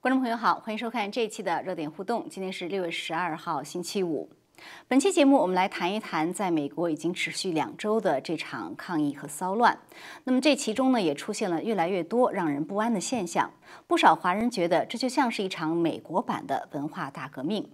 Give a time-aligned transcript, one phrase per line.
[0.00, 2.28] 观众朋友好，欢迎收看这一期的热点互动。
[2.30, 4.30] 今天是六月十二号，星期五。
[4.86, 9.76] 本期节目，我们来谈一谈在美国已经持续两周的这场抗议和骚乱。
[10.24, 13.50] 那么这其中呢，也出现了越来越多让人不安的现象。
[13.86, 17.68] 不少华人觉得，这就像是一场美国版的文化大革命。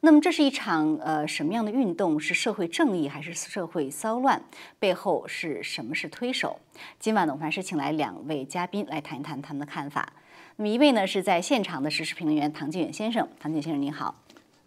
[0.00, 2.18] 那么这是一场呃什么样的运动？
[2.18, 4.42] 是社会正义还是社会骚乱？
[4.78, 6.58] 背后是什么是推手？
[6.98, 10.12] 今晚呢，我们还是请来两位嘉宾来谈一谈他们的看法。
[10.56, 14.14] 那么一位呢是在现场的时事评论员唐靖远先生，唐靖远先生您好。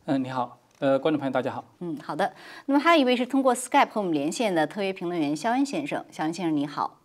[0.06, 1.64] 嗯，你好，呃，观众朋友大家好。
[1.80, 2.34] 嗯，好的。
[2.66, 6.66] 那么还有一位是通过 Skype 和我们连线的特约评论员肖恩先生，肖恩先生你。
[6.66, 7.00] 好，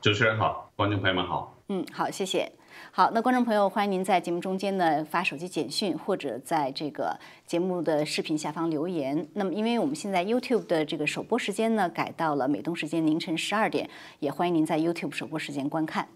[0.00, 1.54] 主持人好，观众朋友们好。
[1.68, 2.52] 嗯，好，谢谢。
[2.96, 9.26] 好，那观众朋友，欢迎您在节目中间呢发手机简讯，或者在这个节目的视频下方留言。
[9.32, 16.06] 那么，因为我们现在 YouTube 的这个首播时间呢改到了美东时间凌晨十二点，也欢迎您在 YouTube 首播时间观看。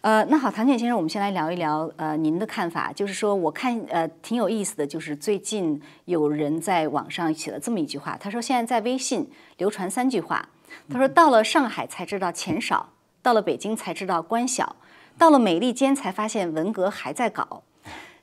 [0.00, 10.48] 呃，那好，唐建先生，我们先来聊一聊呃您的看法，就是说我看呃挺有意思的，就是最近有人在网上写了这么一句话，他说现在在微信流传三句话，
[10.88, 14.76] 他说到了上海才知道钱少，到了北京才知道官小，
[15.18, 17.62] 到了美利坚才发现文革还在搞。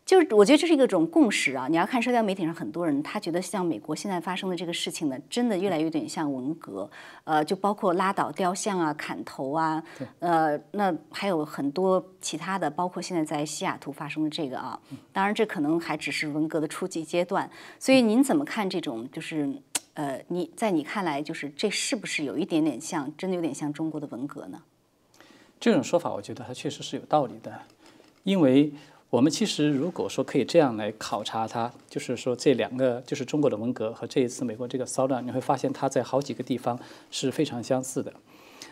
[0.06, 1.66] 就是我觉得这是一个种共识啊！
[1.70, 6.92] 你要看社交媒体上很多人，他觉得像美国现在发生的这个事情呢，真的越来越有点像文革，
[7.24, 9.82] 呃，就包括拉倒雕像啊、砍头啊，
[10.20, 14.78] 呃，那还有很多其他的，包括现在在西雅图发生的这个啊。
[15.14, 17.50] 当然，这可能还只是文革的初级阶段。
[17.80, 19.10] 所以您怎么看这种？
[19.10, 19.50] 就是
[19.94, 24.62] 呃，你在你看来，就是这是不是有一点点像，真的有点像中国的文革呢？
[25.64, 27.58] 这种说法，我觉得它确实是有道理的，
[28.24, 28.74] 因为。
[29.10, 36.80] 我们其实如果说可以这样来考察它，就是说这两个就是中国的文革和这一次美国这个骚乱，你会发现它在好几个地方
[37.12, 38.12] 是非常相似的。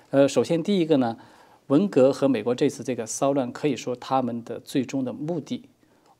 [0.09, 1.15] 呃，首先第一个呢，
[1.67, 5.69] 文革和美国这次这个骚乱，可以说他们的最终的目的，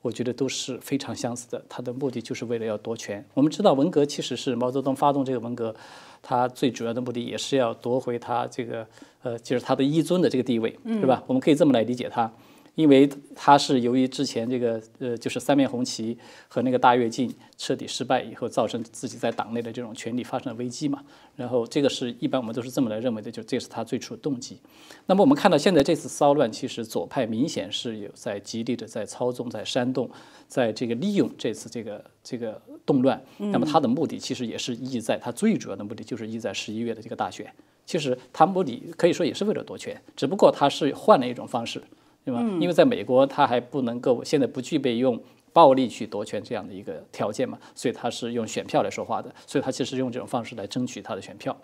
[0.03, 1.65] 我觉得都是非常相似的。
[1.67, 3.25] 它的目的就是为了要夺权。
[3.33, 5.75] 我们知道文革其实是毛泽东发动这个文革，
[6.21, 8.85] 他最主要的目的也是要夺回他这个
[9.23, 11.23] 呃就是他的一尊的这个地位，是吧？
[11.27, 12.31] 我们可以这么来理解它。
[12.81, 21.03] 因为他是由于之前这个呃，就是三面红旗和那个大跃进彻底失败以后，造成自己在党内的这种权力发生了危机嘛。
[21.35, 24.59] 然后这个是一般我们都是这么来认为的，就这是他最初的动机。
[25.05, 30.09] 那么我们看到现在这次骚乱，其实左派明显是有在极力的在操纵、在煽动、
[30.47, 33.23] 在这个利用这次这个这个动乱。
[33.37, 37.45] 那么他的目的其实也是意在，他最主要的目的就是意在十一月的这个大选。
[37.85, 41.79] 其实他目的可以说也是为了夺权，只不过他是换了一种方式。
[42.23, 42.41] 对吧？
[42.59, 45.19] 因为在美国，他还不能够现在不具备用
[45.53, 51.55] 暴力去夺权这样的一个条件嘛，所以他是用选票来说话的，所以他其实用这种方式来争取他的选票。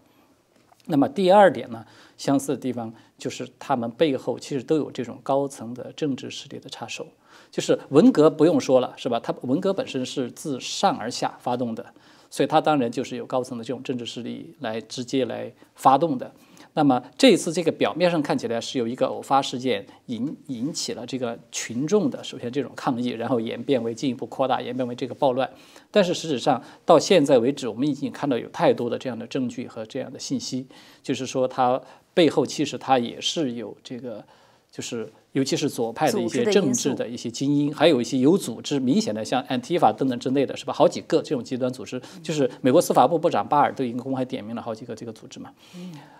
[0.89, 1.85] 那么第二点呢，
[2.17, 7.05] 相似的地方就是他们背后其实都有这种高层的政治势力的插手，
[7.51, 9.19] 就是文革不用说了，是吧？
[9.19, 11.85] 他文革本身是自上而下发动的，
[12.29, 16.31] 所以他当然就是有高层的这种政治势力来直接来发动的。
[16.77, 25.49] 那么这一次这个表面上看起来是有一个偶发事件引引起了这个群众的首先这种抗议，然后演变为进一步扩大，演变为这个暴乱。
[25.89, 30.67] 但是实质上到现在为止，我们已经看到有太多的这样的证据和这样的信息，
[31.01, 31.81] 就是说它
[32.13, 34.23] 背后其实它也是有这个。
[34.69, 40.73] 就是，尤其是左派的一些政治的一些精英，还有一些有组织、明显的像 Antifa 等等之类的是吧？
[40.73, 45.51] 好几个这种极端组织，就是美国司法部部长巴尔都已经公开点名了好几个这个组织嘛。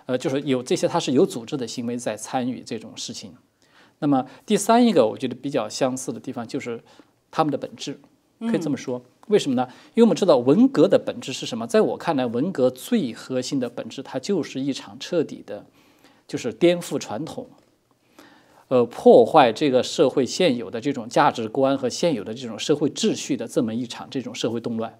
[0.06, 3.34] 呃，就是有这些，他是有组织的行为在参与这种事情。
[3.98, 6.80] 那么第三一个，我觉得比较相似的地方就是
[7.32, 7.98] 他们的本质，
[8.38, 9.02] 可以这么说。
[9.26, 9.66] 为什么呢？
[9.94, 11.66] 因为我们知道文革的本质是什么？
[11.66, 15.66] 在我看来，文革最核心的本质，它就是一场彻底的，
[16.28, 17.48] 就是颠覆传统。
[18.68, 24.98] 呃，破坏这个社会现有的这种价值观和现有的这种社会秩序的这么一场这种社会动乱，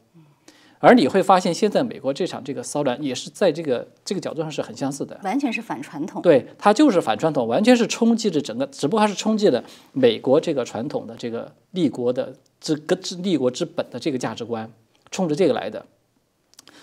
[0.79, 6.23] 而你会发现，现在美国这场这个骚乱也是在这个这个角度上是很相似的，完全是反传统。
[6.23, 9.63] 对，它就是反传统，完全是冲击着整个，只不过它是冲击了
[9.93, 14.73] 美国这个传统的这个立国的这个立国之本的这个价值观，
[15.11, 15.85] 冲着这个来的。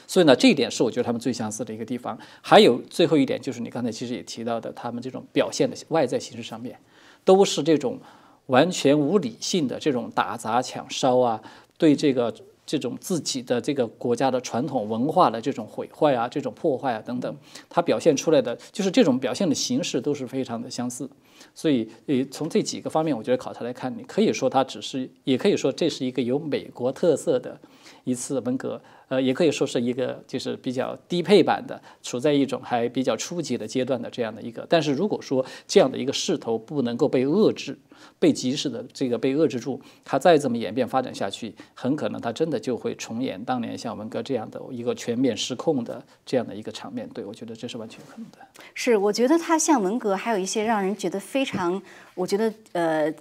[0.07, 2.17] 所以呢，这一点是我觉得他们最相似的一个地方。
[2.41, 6.77] 还有最后一点，就是你刚才其实也提到的，他们这种表现的外在形式上面，
[7.23, 7.99] 都是这种
[8.47, 11.41] 完全无理性的这种打砸抢烧啊，
[11.77, 12.33] 对这个
[12.65, 17.35] 这种自己的这个国家的传统文化的这种毁坏啊、这种破坏啊等等，
[17.69, 21.09] 它表现出来的就是这种表现的形式都是非常的相似。
[21.53, 27.59] 所以，呃，从这几个方面，我觉得考察来看，你可以说它只是，也可以说这是一个有美国特色的。
[28.05, 34.65] 一次文革，呃，也可以说是一个就是比较低配版的，处在一种还比较初级的阶段的这样的一个。
[34.69, 37.77] 但是如果说这样的一个势头不能够被遏制，
[38.19, 47.09] 被及时的这个被遏制住，它再这么演变发展下去，很可能它真的就会重演当年像文革这样的一个全面失控的这样的一个场面。
[47.09, 48.37] 对我觉得这是完全有可能的。
[48.73, 51.81] 是，我觉得它像文革，还有一些让人觉得非常，
[52.13, 53.13] 我觉得呃。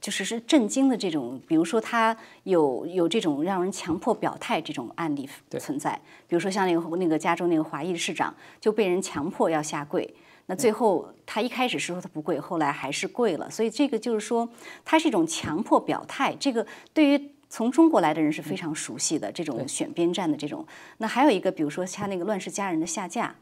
[0.00, 10.14] 就是是震惊的这种，比如说他有有这种让人强迫表态这种案例存在，比如说像那个那个加州那个华裔市长就被人强迫要下跪，
[10.46, 14.48] 那最后他一开始是说他不跪，后来还是跪了，所以这个就是说
[14.84, 20.66] 它是一种强迫表态，这个对于从中国来的人是非常熟悉的这种选边站的这种。
[20.96, 23.34] 那还有一个，比如说像那个乱世佳人的下架，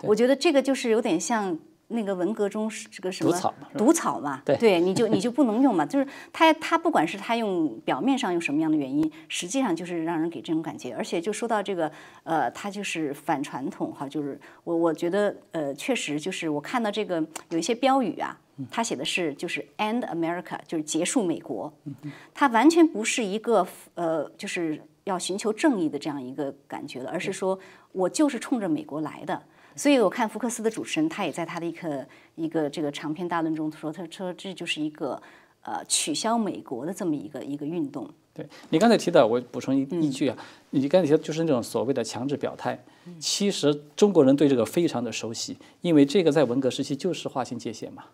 [0.00, 1.58] 我觉得这个就是有点像。
[1.88, 3.36] 那个文革中是这个什么毒
[3.92, 4.42] 草嘛？
[4.56, 5.86] 对，你就你就不能用嘛。
[5.86, 10.92] 就是他他不管是他用表面上用什么样的原因，实际上就是让人给这种感觉。
[10.94, 11.90] 而且就说到这个
[12.24, 18.36] 呃，他就是反传统哈，就是我我觉得呃，确实就是我看到这个有一些标语啊，
[18.68, 21.72] 他写的是就是 End America，就是结束美国。
[22.34, 27.56] 他完全不是一个呃，就是要寻求正义的这样一个感觉了，而是说
[27.92, 29.40] 我就是冲着美国来的。
[29.76, 35.20] 所以我看福克斯的主持人，他也在他的一个一个这个长篇大论中说，他说这就是一个
[35.62, 38.08] 呃取消美国的这么一个一个运动。
[38.32, 40.36] 对你刚才提到，我补充一一句啊，
[40.70, 42.82] 你刚才提到就是那种所谓的强制表态，
[43.18, 48.04] 其实中国人对这个非常的熟悉，因为这个在文革时期就是划清界限嘛。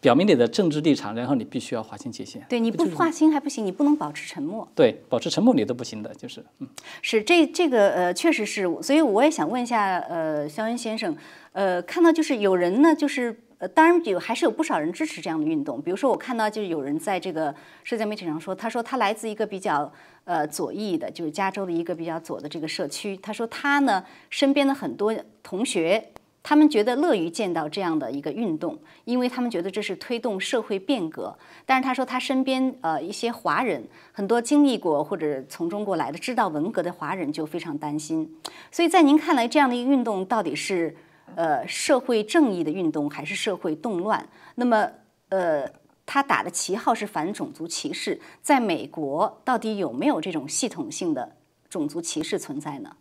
[0.00, 2.44] 表明你的政治立场，然后你必须要划清界限。
[2.48, 4.66] 对，你不划清还不行，你不能保持沉默。
[4.74, 6.68] 对，保持沉默你都不行的，就是嗯。
[7.02, 11.16] 是这这个呃，确实是，所以我也想问一下呃，肖恩先生，
[11.52, 15.80] 呃，看到就是有人呢，就是呃，当然有还是有不少人支持这样的运动。
[15.80, 17.54] 比如说我看到就是有人在这个
[17.84, 19.90] 社交媒体上说，他说他来自一个比较
[20.24, 23.16] 呃左翼的，就是加州的一个比较左的这个社区。
[23.18, 26.10] 他说他呢身边的很多同学。
[26.48, 31.36] 他们觉得乐于见到这样的一个运动，因为他们觉得这是推动社会变革。
[31.64, 33.82] 但是他说他身边呃一些华人，
[34.12, 38.32] 很多经历过或者从中国来的知道文革的华人就非常担心。
[38.70, 40.96] 所以在您看来，这样的一个运动到底是
[41.34, 44.24] 呃社会正义的运动，还是社会动乱？
[44.54, 44.88] 那么
[45.30, 45.68] 呃
[46.06, 51.34] 他打的旗号是反种族歧视，在美国到底有没有这种系统性的
[51.68, 52.96] 种族歧视存在呢？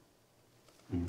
[0.89, 1.05] 嗯。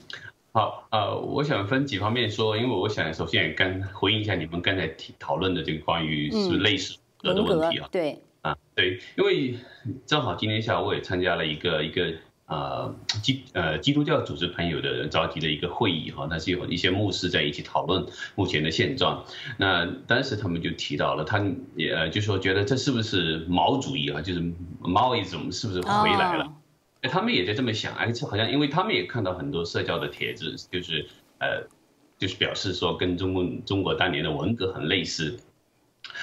[0.56, 9.54] 好，呃，我想分几方面说，因为我想首先也跟回应一下你们刚才提讨论的这个关于是类似的问题啊，对，啊，对，因为
[10.06, 12.10] 正好今天下午我也参加了一个一个
[12.46, 19.26] 呃基呃基督教组织朋友的召集的一个会议哈，那是有一些牧师在一起讨论目前的现状，
[19.58, 21.44] 那当时他们就提到了，他
[21.74, 24.42] 也呃就说觉得这是不是毛主义啊，就是
[24.80, 26.50] 毛一种是不是回来了？
[27.08, 31.06] 他们也在这么想，而且好像因为他们也看到很多社交的帖子，就是
[31.38, 31.66] 呃，
[32.18, 35.38] 就是表示说跟中国中国当年的文革很类似。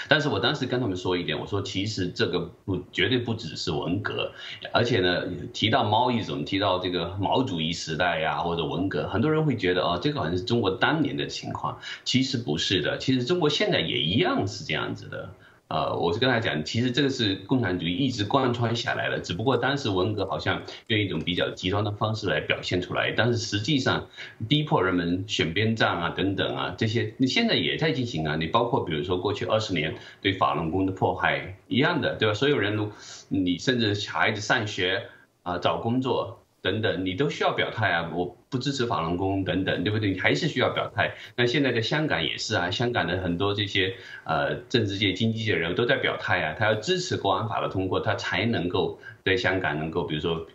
[0.08, 4.32] 但是我当时跟他们说一点，我说其实这个不绝对不只是文革，
[4.72, 15.30] 而且呢提到毛一种提到这个毛主义时代呀或者文革，很多人会觉得哦这个好像是中国当年的情况，其实不是的，其实中国现在也一样是这样子的。
[15.70, 24.08] 呃，我是跟他讲，其实这个是共产主义一直贯穿下来的，只不过当时文革好像用一种比较极端的方式来表现出来，但是实际上
[24.48, 28.36] 逼迫人们选边站啊，等等啊，这些你现在也在进行啊。
[28.36, 32.36] 你包括比如说过去二十年对法轮功的迫害一样的，对吧？
[32.36, 32.92] 所有人都，
[33.30, 35.08] 你甚至孩子上学
[35.42, 36.43] 啊，找工作。
[36.64, 38.10] 等等，你都需要表态啊！
[38.16, 40.12] 我不支持法轮功等等，对不对？
[40.12, 41.14] 你还是需要表态。
[41.36, 43.94] 那现在在香港也是啊，香港的很多这些
[44.24, 50.48] 呃政治界、经济界人都在表态啊，他要支持国安法的通过，他才能够在香港能够比如说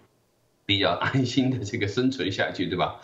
[0.65, 3.03] 比较安心的这个生存下去，对吧？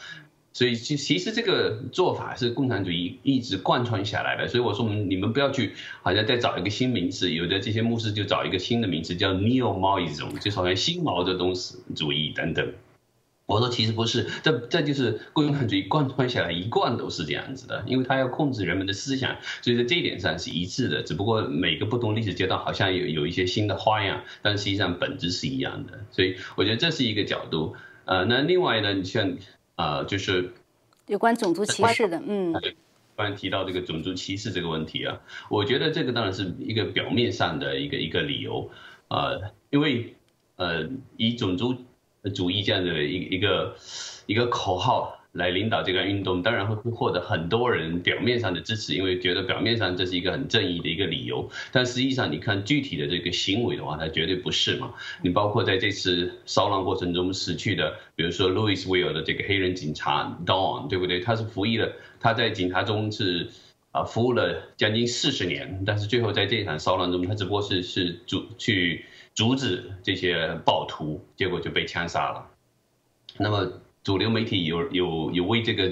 [0.54, 4.48] 所以其其实这个做法是共产主义一直贯穿下来的。
[4.48, 11.52] 所以我说，你们不要去好像再找一个新名词，有的这些牧师就找一个新的名词叫 neo Maoism，就好像新毛泽东
[11.94, 12.72] 主义等等。
[13.46, 21.02] 我说其实不是，这这就是共产主义贯穿下来一贯都是这样子的，因为他要控制人们的思想，所以在这一点上是一致的。
[21.02, 26.00] 只不过每个不同历史阶段好像有有一些新的花样，但实际上本质是一样的。
[26.10, 27.76] 所以我觉得这是一个角度。
[28.06, 29.36] 呃，那另外呢，你像
[29.76, 30.54] 呃，就是
[31.06, 32.54] 有关种族歧视的，嗯，
[33.14, 35.20] 刚才提到这个种族歧视这个问题啊，
[35.50, 38.70] 我觉得这个当然是一个表面上的一个一个理由，
[39.08, 40.14] 呃，因为
[40.56, 41.76] 呃以种族。
[42.30, 43.76] 主义这样的一一个
[44.26, 51.50] 一个口号来领导这个运动，当然会会获得很多人表面上的支持，因为觉得表面上这是一个很正义的一个理由。
[51.72, 54.94] 但实际上，你看具体的这个行为的话，它绝对不是嘛。
[55.22, 61.18] 你包括在这次骚乱过程中死去的，比如说 Louisville 的这个黑人警察 Don，对不对？
[61.18, 63.48] 他是服役了，他在警察中是
[63.90, 69.04] 啊服务了将近四十年，但是最后在这场骚乱中，他只不过是是主去
[69.34, 72.46] 阻止这些暴徒，结果就被枪杀了。
[73.38, 73.80] 那么。
[74.04, 75.90] 主流媒体有有有为这个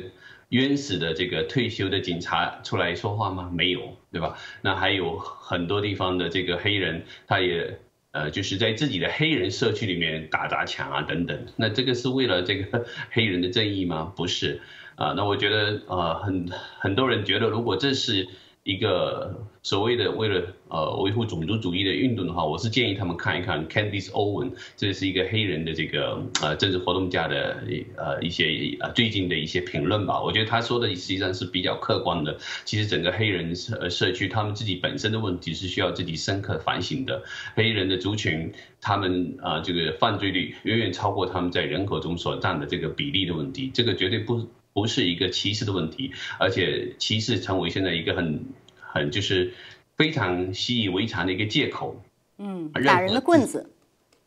[0.51, 3.51] 冤死的这个退休的警察出来说话吗？
[3.51, 4.37] 没有，对吧？
[4.61, 7.79] 那还有很多地方的这个黑人，他也
[8.11, 11.47] 呃就是在自己的黑人社区里面打砸抢啊等等。
[11.57, 14.13] 那这个是为了这个黑人的正义吗？
[14.15, 14.61] 不是
[14.97, 15.15] 啊。
[15.17, 18.29] 那我觉得呃很很多人觉得，如果这是。
[18.65, 27.61] 一个所谓的为了呃维护种族主义的运动的话，我是建议他们看一看 Candice Owen，这是一个黑人的这个呃政治活动家的
[27.97, 30.23] 呃一些呃最近的一些评论吧。
[30.23, 32.37] 我觉得他说的实际上是比较客观的。
[32.65, 37.21] 其实整个黑人社社区他们自己本身的问题是需要自己深刻反省的。
[37.57, 44.47] 黑人的族群他们啊这个犯罪率远远超过他们在人口中所占的这个比例的问题，这个绝对不。
[44.73, 48.45] 不是一个歧视的问题，而且歧视成为现在一个很
[48.81, 49.53] 很就是
[49.97, 52.03] 非常习以为常的一个借口。
[52.39, 53.71] 嗯，打人的棍子。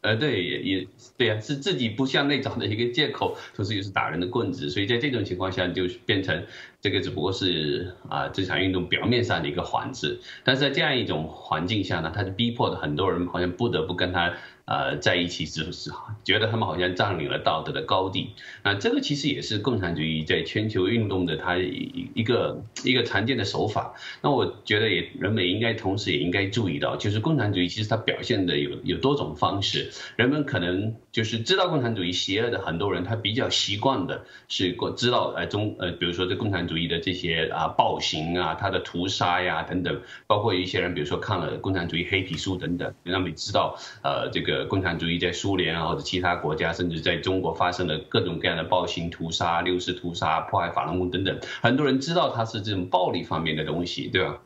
[0.01, 0.87] 呃，对，也也
[1.17, 6.45] 对呀，是自己不向内找的一个借口，同时又是打人的棍子，所以在这种情况下，就变成
[6.79, 14.31] 这个只不过是啊这场运动表面上的一个幌子，但是在这样一种环境下呢，他就逼迫的很多人好像不得不跟他。
[14.65, 15.91] 呃，在一起是是
[16.23, 18.31] 觉得他们好像占领了道德的高地，
[18.63, 23.93] 那这个其实也是共产主义在全球运动的它一一个一个常见的手法。
[24.23, 29.91] 那我觉得也人们应该同时也应该注意到，就是共产主义其实它表现的有有多种方式。
[30.15, 44.54] 人们可能就是知道共产主义邪恶的很多人，他比较习惯的是过知道呃中呃比如说这共产主义的这些啊暴行啊，它的屠杀呀等等，包括一些人比如说看了共产主义黑皮书等等，让他们知道呃这个。
[44.63, 54.39] 共产主义在苏联啊或者其他国家，甚至在中国发生了各种各样的暴行、屠杀、六四屠杀、破坏法轮功等等，很多人知道它是这种暴力方面的东西，对吧？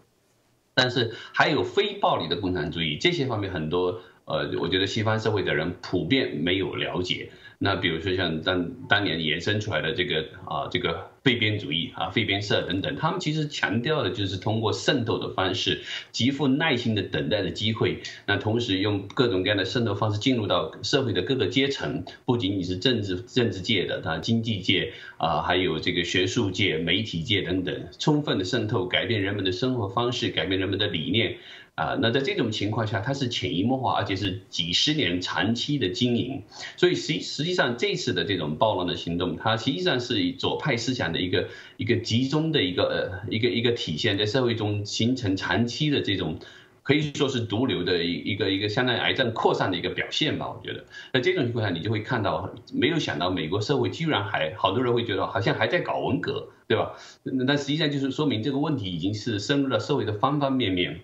[0.73, 7.29] 但是还有非暴力的共产主义，这些方面很多呃，我觉得西方社会的人普遍没有了解。
[7.61, 15.81] 那比如说像当当年衍生出来的这个啊，这个废边主义啊，废边社等等，他们其实强调的就是通过渗透的方式，
[16.13, 31.35] 极富耐心的等待的机会，那同时用各种各样的渗透方式进入到社会的各个阶层，不仅仅是政治政治界的，它经济界啊，还有这个学术界、媒体界等等，充分的渗透，改变人们的生活方式，改变人们的理念。
[31.79, 36.43] 啊，那在这种情况下，它是潜移默化，而且是几十年长期的经营，
[36.75, 46.37] 所以实实际上这次的这种暴乱的行动，它实际上是以左派思想的一个一个集中的一个呃一个一个体现，在社会中形成长期的这种
[46.83, 50.49] 可以说是毒瘤的一一个一个相当于癌症扩散的一个表现吧。
[50.49, 50.83] 我觉得，
[51.13, 56.91] 在这种情况下，你就会看到，没有想到美国社会居然还好多人会觉得好像还在搞文革，对吧？
[57.23, 60.99] 那实际上就是说明这个问题已经是深入了社会的方方面面。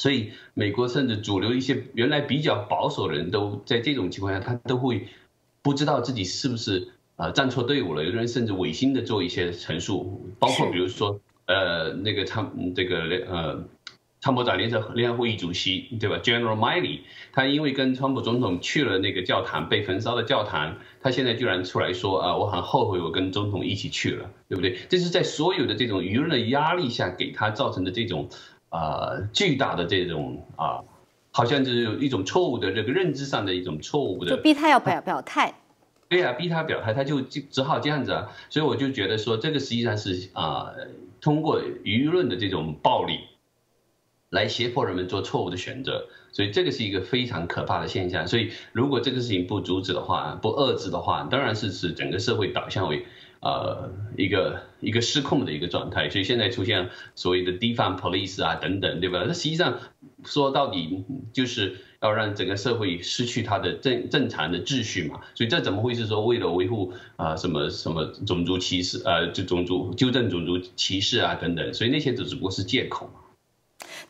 [0.00, 5.06] 所以，美国甚至主流一些原来比较保守的人都在这种情况下，他都会
[5.60, 8.02] 不知道自己是不是啊站错队伍了。
[8.02, 13.62] 有的人甚至违心的做一些陈述，包括比如说呃那个参这个呃
[14.22, 17.00] 参谋长联合联合会议主席对吧，General Milley，
[17.34, 24.78] 他因为跟川普总统去了那个教堂被焚烧的教堂，他现在居然出来说啊，我很后悔我跟总统一起去了，对不对？
[24.88, 28.30] 这是在所有的这种舆论的压力下给他造成的这种。
[28.70, 30.80] 啊，巨大的这种啊，
[31.30, 35.54] 好像就是有一种错误的这个认知上的一种错误的，就逼他要表表态。
[36.08, 38.28] 对呀，逼他表态，他就就只好这样子啊。
[38.48, 40.72] 所以我就觉得说，这个实际上是啊，
[41.20, 43.20] 通过舆论的这种暴力，
[44.28, 46.06] 来胁迫人们做错误的选择。
[46.32, 48.26] 所以这个是一个非常可怕的现象。
[48.26, 53.04] 所以如果这个事情不阻止的话，不遏制的话，当然是使整个社会导向为。
[53.40, 59.24] 呃，一个一个失控的一个状态，所以现在出现所谓的地方 police 啊等等，对吧？
[59.26, 59.78] 那实际上
[60.24, 65.20] 说到底就是要让整个社会失去它的正正常的秩序嘛。
[65.34, 71.72] 所以这怎么会是说为了维护啊什么什么种族歧视呃，就种族纠正种族歧视啊等等？
[71.72, 73.20] 所以那些都只不过是借口嘛。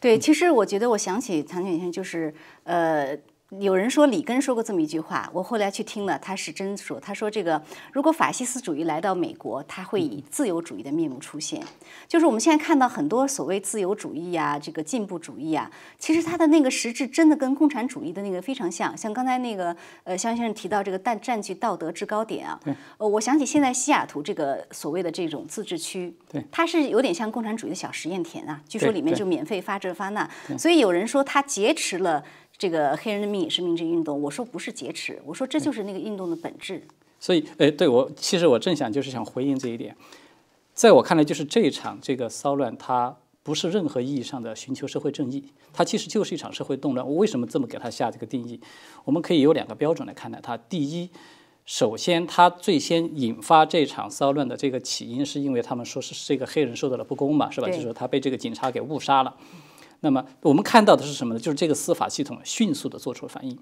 [0.00, 2.34] 对，其实我觉得我想起唐景生就是
[2.64, 3.16] 呃。
[3.58, 7.00] 有人说里根说过这么一句话，我后来去听了，他是真说。
[7.00, 7.60] 他说这个
[7.92, 11.60] 如果法西斯主义来到美国，他会以自由主义的面目出现。
[12.06, 18.96] 就是我们现在看到很多所谓自由主义啊，这个进步主义啊，其实它的那个实质真的跟共产主义的那个非常像。
[18.96, 22.60] 像刚才那个呃肖先生提到这个占占据道德制高点啊，
[22.98, 32.22] 呃，我想起现在西雅图这个所谓的这种自治区，对，它是有点像共产主义的小实验田啊，据说里面就免费发这发那，所以有人说它劫持了。
[32.60, 36.82] 这个黑人的命也是命这个运动，我说不是劫持，我说这就是那个运动的本质。
[37.18, 39.96] 所以，哎，对我其实我正想就是想回应这一点，
[40.74, 47.06] 在我看来，就是这一场这个骚乱，它不是任何意义上的寻求社会正义，它其实就是一场社会动乱。
[47.06, 48.60] 我为什么这么给它下这个定义？
[49.06, 50.54] 我们可以有两个标准来看待它。
[50.58, 51.08] 第一，
[51.64, 57.68] 首先，它最先引发这场骚乱的这个起因，是因为他们说是这个黑人受到了不公嘛，是吧？
[57.68, 59.34] 就是说他被这个警察给误杀了。
[60.00, 61.40] 那么我们看到的是什么呢？
[61.40, 63.58] 就是这个司法系统迅速的做出了反应，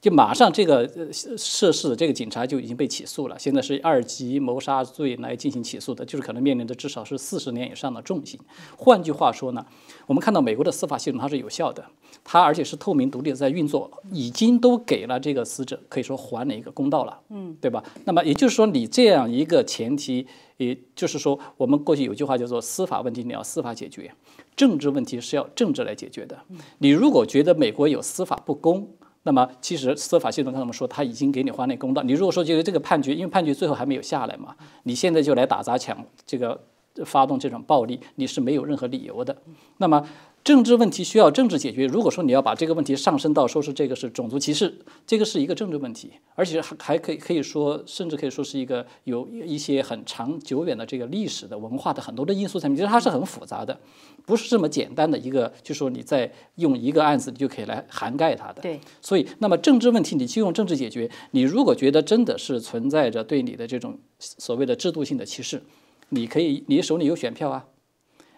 [0.00, 8.38] 就马上这个呃涉事的这个警察就已经被起诉了，现在是二级谋杀罪来进行起诉的，就是可能面临着至少是四十年以上的重刑。
[8.76, 9.64] 换句话说呢，
[10.06, 11.86] 我们看到美国的司法系统它是有效的，
[12.22, 17.82] 它而且是透明独立的在运作，已经都给了这个死者可以说还了一个公道了，嗯，对吧？
[18.04, 24.12] 那么也就是说，你这样一个前提，也就是说，我们过去有句话叫做司法问题你要司法解决。
[24.54, 26.38] 政治问题是要政治来解决的。
[26.78, 28.88] 你如果觉得美国有司法不公，
[29.24, 32.02] 那么其实司法系统跟他们说他已经给你还了公道。
[32.02, 36.60] 你如果说觉得这个判决，因为判决最后还没有下来嘛，你现在就来打砸抢，这个
[37.04, 39.36] 发动这种暴力，你是没有任何理由的。
[39.78, 40.06] 那么
[40.44, 41.86] 政治问题需要政治解决。
[41.86, 44.74] 如果说你要把这个问题上升到说是这个是种族歧视，
[45.06, 53.80] 这个是一个政治问题，而且还还可以可以说，甚至可以说是一个有一些很长久远的这个历史的文化的很多的因素在里面，其实它是很复杂的，
[54.26, 58.60] 不是这么简单的一个，就说你在用一个案子你就可以来涵盖它的。
[58.60, 61.10] 对，所以，那么政治问题你就用政治解决。
[61.30, 65.62] 你如果觉得真的是存在着对你的这种所谓的制度性的歧视，
[66.10, 67.64] 你可以，你手里有选票啊，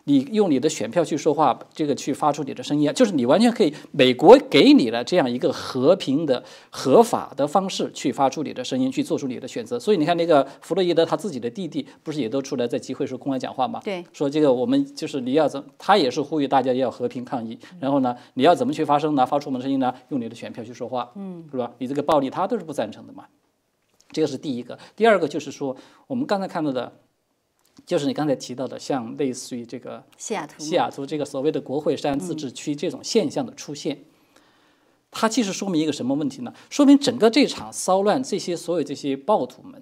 [0.09, 9.81] 你用你的选票去说话，这个去发出你的声音啊，就是你完全可以，美国给你了这样一个和平的、合法的方式去发出你的声音，去做出你的选择。
[9.81, 13.81] 所以你看，那个弗洛伊德他自己的弟弟不是也都出来在集会时候公开讲话吗？
[13.83, 17.59] 对，说这个我们就是你要怎，他也是呼吁大家要和平抗议。
[17.81, 19.27] 然后呢，你要怎么去发声呢？
[19.27, 19.93] 发出我们的声音呢？
[20.11, 21.73] 用你的选票去说话，嗯，是吧？
[21.79, 23.25] 你这个暴力他都是不赞成的嘛。
[24.13, 24.79] 这个是第一个。
[24.95, 26.93] 第二个就是说，我们刚才看到的。
[27.87, 34.05] 就是你刚才提到的，像类似于这个西雅图，西雅图这个所谓的国会山自治区这种现象的出现，
[35.13, 36.53] 它其实说明一个什么问题呢？
[36.69, 39.81] 说明整个这场骚乱，这些所有这些暴徒们，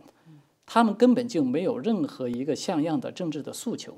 [0.66, 3.96] 他们根本就没有任何一个像样的政治的诉求，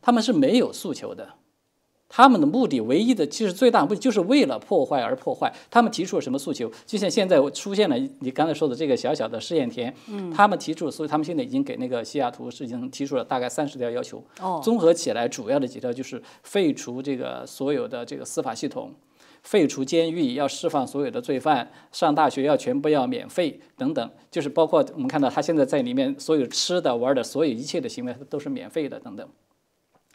[0.00, 1.34] 他们是没有诉求的。
[2.16, 5.52] 他们的目的唯一的，其实最大目的就是为了破坏而破坏。
[5.68, 6.70] 他们提出了什么诉求？
[6.86, 14.22] 就像现在出现了你刚才说的这个小小的试验田，嗯，他们提出，所以他们现在已经给那个西雅图市已经提出了大概三十条要求。
[14.40, 18.92] 哦，综合起来，主要的几条就是废除这个所有的这个司法系统，
[19.42, 29.28] 废除监狱，要释放所有的罪犯，上大学要全部要免费等等，就是包括我们看到他现在在里面所有吃的、玩的，所有一切的行为都是免费的等等。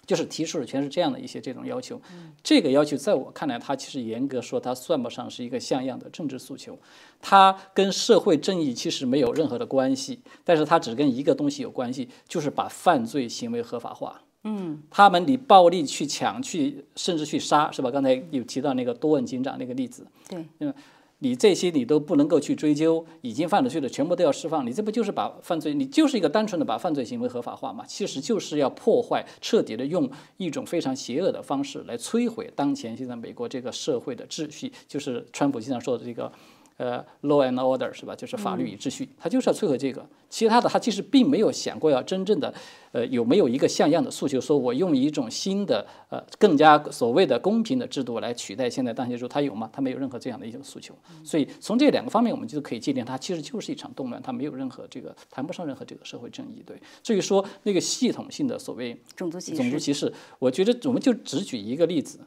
[0.10, 2.02] 就是提出的全是这样的一些这种要求，
[2.42, 6.76] 这个要求在我看来，它其实严格说，它算不上是一个像样的政治诉求，
[7.22, 14.20] 它跟社会正义其实没有任何的关系，但是它只跟一个东西有关系，就是把犯罪行为合法化。
[14.46, 17.92] 嗯，他们以暴力去抢、去甚至去杀，是吧？
[17.92, 20.74] 刚才有提到那个多问警长那个例子，对，嗯。
[21.20, 27.86] 你这些你都不能够去追究，已经犯了罪的全部都要释放，你这不就是把犯罪，你就是一个单纯的把犯罪行为合法化嘛？
[27.88, 36.32] 其实就是要破坏，彻底的用一种非常邪恶的方式来摧毁当前现在美国这个社会的秩序，就是川普经常说的这个。
[36.80, 38.16] 呃，law and order 是吧？
[38.16, 40.08] 就是法律与秩序，他就是要摧毁这个。
[40.30, 42.54] 其他的他其实并没有想过要真正的，
[42.94, 49.70] 呃，有没有一个像样的诉求，说我用一种新的呃更加所谓的公平的制度来取代现在当前制度，他有吗？
[49.74, 50.96] 他没有任何这样的一种诉求。
[51.22, 56.64] 所以从这两个方面，我们就可以界定，它其实就是一场动乱，它没有任何这个谈不上任何这个社会正义。
[56.66, 62.20] 对，至于说那个系统性的所谓种族歧视，种族歧视，我觉得我们就只举一个例子。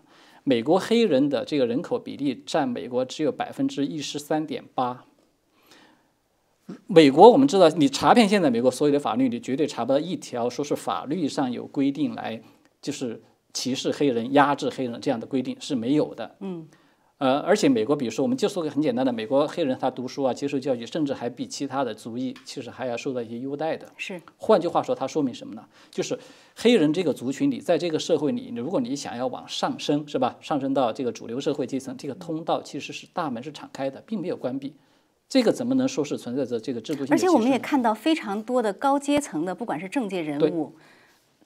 [0.45, 5.05] 美国黑人的这个人口比例占美国只有百分之一十三点八。
[6.87, 12.41] 美国我们知道，你查遍现在美国所有的法律，你绝对查不到一条说是法律上有规定来
[12.81, 16.37] 就是歧视黑人、压制黑人这样的规定是没有的。
[16.41, 16.67] 嗯。
[17.23, 23.87] 呃，而且美国，比如说，我们就说个很简单的，美国黑人他读书啊，接受教育，甚至还比其他的族裔其实还要受到一些优待的。
[23.97, 25.65] 是，换句话说，它说明什么呢？
[25.89, 26.19] 就是
[26.57, 30.37] 黑人这个族群里，在这个社会里，如果你想要往上升，是吧？
[30.41, 34.75] 上升到这个主流社会阶层，这个通道其实是大门是敞开的，并没有关闭。
[35.29, 37.15] 这个怎么能说是存在着这个制度性？
[37.15, 40.75] 而且我们也看到非常多的高阶层的，不管是政界人物。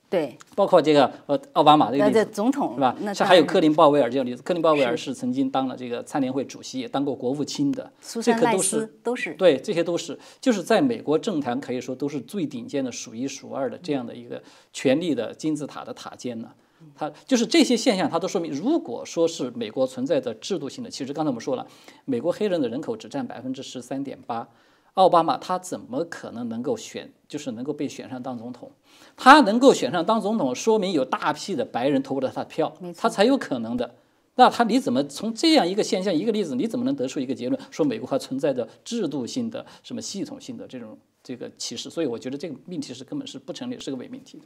[0.09, 2.97] 对，包括这个呃奥巴马这个例子，总统是吧？
[3.13, 7.91] 像还有克林鲍威尔这个例子，克林鲍威尔是曾经当了这个参联会主席，也当过国务卿的，
[8.23, 14.41] 这可都是都是对，这些都是就是在美国政坛可以说都是最顶尖的、数一数二的这样的一个
[14.73, 16.51] 权力的金字塔的塔尖呢。
[16.95, 21.67] 它就是这些现象，它都说明，如果说是美国存在着制度性的，其实刚才我们说了，
[22.05, 24.47] 美国黑人的人口只占百分之十三点八。
[24.95, 28.71] 奥巴马他怎么可能能够选，就是能够被选上当总统？
[29.17, 33.95] 他能够选上当总统，说明有大批的白人投了他的票，他才有可能的。
[34.39, 41.89] 那他你怎么从这样一个现象一个例子，你怎么能得出一个结论，说美国还存在着制度性的什么系统性的这种这个歧视？
[41.89, 44.39] 所以我觉得这个命题是根本是不成立，是个伪命题。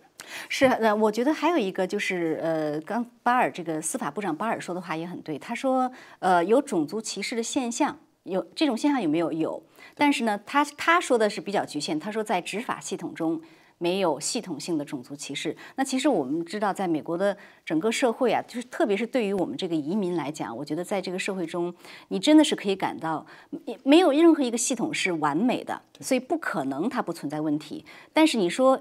[0.49, 7.99] 是，呃，我觉得还有一个就是，呃，刚巴尔这个司法部长巴尔说的话也很对，他说，呃，有种族歧视的现象。
[8.25, 9.33] 有这种现象有没有？
[9.33, 9.63] 有，
[9.95, 11.99] 但是呢，他他说的是比较局限。
[11.99, 13.41] 他说在执法系统中
[13.83, 15.57] 没有系统性的种族歧视。
[15.77, 21.75] 那其实我们知道，在美国的整个社会啊，就是特别是对于我们这个移民来讲，我觉得在这个社会中，
[22.09, 23.25] 你真的是可以感到，
[23.83, 27.83] 没有任何一个系统是完美的，所以不可能它不存在问题。
[28.13, 28.79] 但是你说，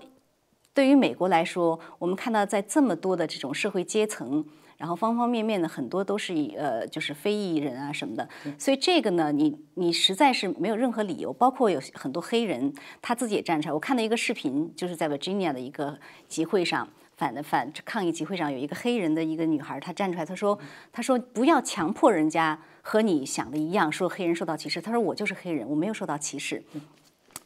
[0.73, 4.45] 对于美国来说，我们看到在这么多的这种社会阶层。
[4.80, 11.34] 然后方方面面的很多都是以呃就是非裔人啊什么的，所以这个呢，你你实在是没有任何理由。
[11.34, 13.74] 包括有很多黑人他自己也站出来。
[13.74, 16.88] 我看到一个视频，就是在 Virginia 的一个集会上，
[17.18, 20.58] 反的反抗议集会上，有一个黑人的一个女孩，她站出来，她说
[20.94, 24.82] 她说不要强迫人家和你想的一样，说黑人受到歧视。
[24.82, 26.63] 她说我就是黑人，我没有受到歧视。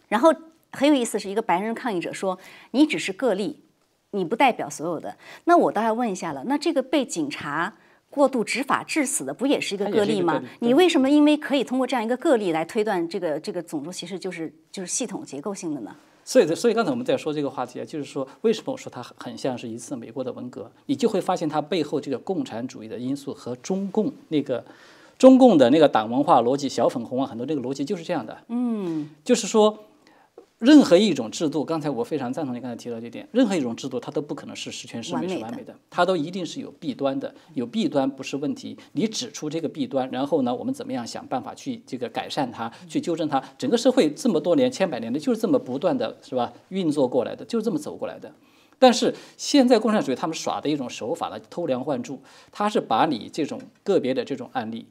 [0.07, 0.31] 然后
[0.71, 2.37] 很有意思，是一个白人抗议者说
[2.69, 3.62] 你只是个例。
[4.15, 7.73] 你不代表所有的，那我倒要问一下了，那这个被警察
[8.11, 10.39] 过度执法致死的，不也是一个个例吗？
[10.59, 15.95] 你为什么因为可以通过这样一个个例来推断这个这个种族歧视就是就是系统结构性的呢？
[16.23, 20.71] 所以，所以刚才我们在说这个话题啊，就是说为什么我说它很像是一次美国的文革？
[20.85, 24.63] 你就会发现它背后这个共产主义的因素和中共那个
[25.17, 28.37] 中共的那个党文化逻辑、小粉红啊，很多这个逻辑就是这样的。
[28.49, 29.85] 嗯，就是说。
[30.63, 37.35] 任何一种制度，刚才我非常赞同你刚才提到这点，任何一种制度它都不可能是十全十美、是完美的，它都一定是有弊端的。
[37.53, 43.43] 有弊端不是问题，你指出这个弊端，然后呢，我们怎么样想办法去这个改善它，去纠正它？
[43.57, 48.31] 整个社会这么多年、千百年的，就是这么不断的是吧运作过来的，就是这么走过来的。
[48.79, 52.21] 但是现在共产主义他们耍的一种手法呢，偷梁换柱，
[52.53, 54.87] 他是把你这种个别的这种案例，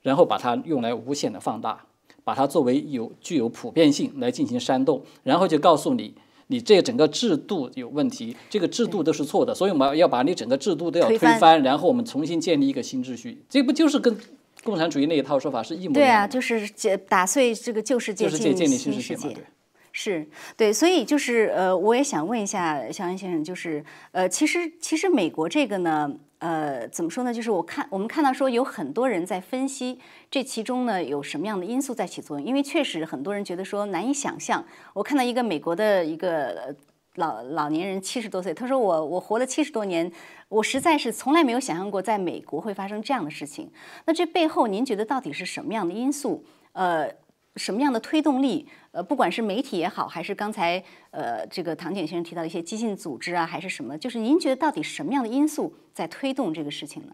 [0.00, 1.84] 然后把它用来无限的放大。
[2.24, 6.14] 把它作为有具有普遍性来进行煽动，然后就告诉你，
[6.48, 13.42] 你这整个制度有问题，这个制度都是错的，所以我们要把你整个制度都要推翻，然后我们重新建立一个新秩序。
[13.48, 14.16] 这不就是跟
[14.62, 15.94] 共产主义那一套说法是一模一样？
[15.94, 16.68] 对啊，就是
[17.08, 19.32] 打碎这个旧世界，建立新世界嘛。
[19.34, 19.44] 对，
[19.92, 26.14] 是对，所以就是呃，我也想问一下肖恩先生，就是呃，其实其实美国这个呢。
[26.40, 27.32] 呃，怎么说呢？
[27.32, 29.98] 就是我看我们看到说有很多人在分析
[30.30, 34.64] 这其中呢有什么样的因素在起作用，因为确实很多人觉得说难以想象。
[34.94, 36.74] 我看到一个美国的一个
[37.16, 40.10] 老老年人七十多岁，他说我我活了七十多年，
[40.48, 43.70] 我实在是从来没有想象过在美国会发生这样的事情。
[44.06, 46.44] 那这背后您觉得到底是什么样的因素？
[46.72, 47.10] 呃？
[47.56, 48.66] 什么样的推动力？
[48.92, 57.12] 呃，不管是媒体也好，还是刚才呃这个唐景先生提到的一些激进组织啊，还是什么，就是您觉得到底什么样的因素在推动这个事情呢？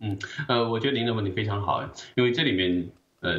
[0.00, 0.18] 嗯，
[0.48, 2.88] 呃，我觉得您的问题非常好，因为这里面
[3.20, 3.38] 呃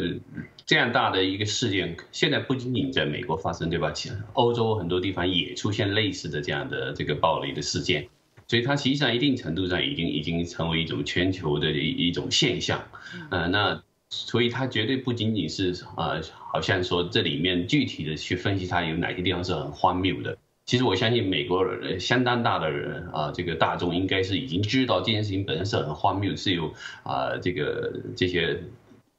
[0.65, 3.91] 这样大的一个事件，现在不仅仅在美国发生，对吧？
[3.91, 8.07] 其欧洲很多地方也出现类似的这样的这个暴力的事件，
[8.47, 12.81] 所以它实际上一定程度上已经已经成为一种全球的一一种现象。
[13.29, 13.81] 呃，那。
[14.09, 20.37] 所以它绝对不仅仅是呃，好像说这里面具体的去分析它有哪些地方是很荒谬的。
[20.65, 28.59] 其实我相信美国人相当大的人啊，这个大众应该是已经知道这件事情本身是很荒谬，是有啊这个这些。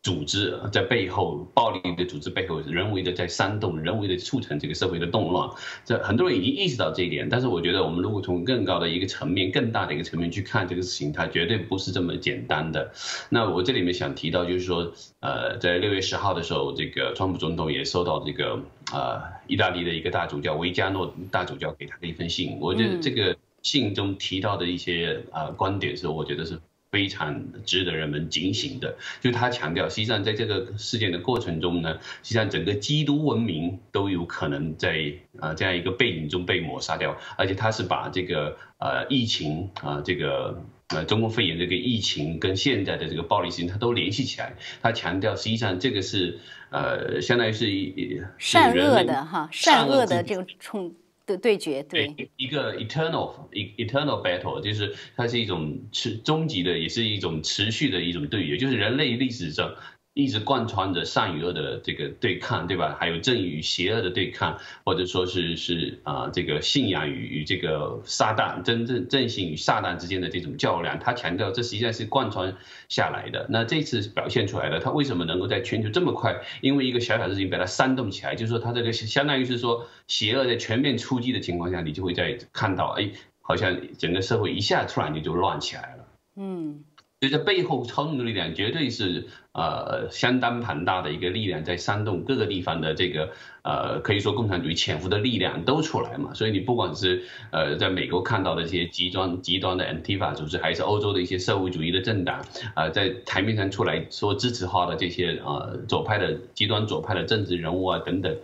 [0.06, 5.50] 组织在背后，暴力的组织背后，人为的在煽动，人为的促成这个社会的动乱。
[5.84, 12.92] 这很多人已经意识到这一点，但是我觉得，我们如果从更高的一个层面、更大的一个层面去看这个事情，它绝对不是这么简单的。
[13.30, 18.60] 那我这里面想提到，就是说，呃，在六月十号的时候，这个川普总统也收到这个
[18.92, 22.56] 呃意大利的一个大主教维加诺大主教给他的一封信。
[22.60, 26.60] 我觉得这个信中提到的一些啊观点是，我觉得是。
[26.96, 28.96] 非常值得人们警醒的。
[29.20, 40.64] 就他强调，实际上在这个事件的过程中呢，实际上整个基督文明都有可能在呃这样一个背景中被抹杀掉，而且他是把这个呃疫情啊这个。
[40.94, 44.54] 呃，中共肺炎这个疫情跟现在的这个暴力事情，他都联系起来。
[44.80, 46.38] 他强调，实际上这个是
[46.70, 50.94] 呃，相当于是一善恶的哈，善恶的这个冲
[51.26, 59.74] 的对决，对一个 eternal eternal battle，就是它是一种持终极的，也是一种持续的一种对决，就是人类历史上。
[60.16, 62.96] 一直贯穿着善与恶的这个对抗，对吧？
[62.98, 70.98] 还有正与邪恶的对抗，或者说是是啊，这个信仰与与这个撒旦，真正正信与撒旦之间的这种较量。
[70.98, 72.56] 他强调，这实际上是贯穿
[72.88, 73.46] 下来的。
[73.50, 76.40] 那这次表现出来的，他为什么能够在全球这么快？
[76.62, 83.10] 因为一个小小的事情把它煽动起来，就是说，他这个相当于是说，邪恶在全面出击的情况下，你就会在看到，哎，
[83.42, 86.08] 好像整个社会一下突然间就乱起来了。
[86.36, 86.84] 嗯。
[87.18, 93.30] 所以这背后操纵的力量绝对是呃相当庞大的一个力量，在煽动各个地方的这个
[93.62, 96.34] 呃可以说共产主义潜伏的力量都出来嘛。
[96.34, 108.36] 所以你不管是呃在美国看到的这些极端极端的 Antifa 组织，还是欧洲的一些社会主义的政党啊，在台面上出来说支持化的这些呃左派的极端左派的政治人物啊等等。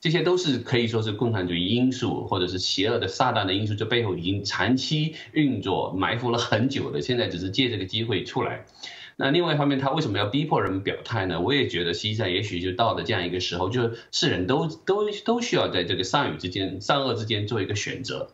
[0.00, 7.02] 这些都是可以说是共产主义因素，或者是邪恶的撒旦的因素，这背后已经长期运作、埋伏了很久的。
[7.02, 8.64] 现在只是借这个机会出来。
[9.20, 11.40] 那另外一方面，他为什么要逼迫人们表态呢？
[11.40, 18.30] 我也觉得，实际上也许就到了这样一个时候，就是世人都都都需要在这个善与之间、善恶之间做一个选择。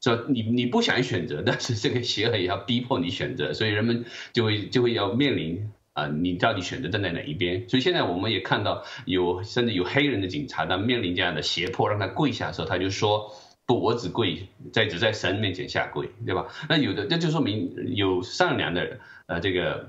[0.00, 5.70] 说你你不想选择，但是这个邪恶也要逼迫你选择，所以人们就会就会要面临。
[5.96, 7.70] 啊，你到底选择站在哪一边？
[7.70, 16.48] 所以现在我们也看到有甚至有黑人的警察，当面临这样的胁迫，让他跪下的时候，他就说不，我只跪在只在神面前下跪，对吧？
[16.68, 19.88] 那有的，这就说明有善良的呃这个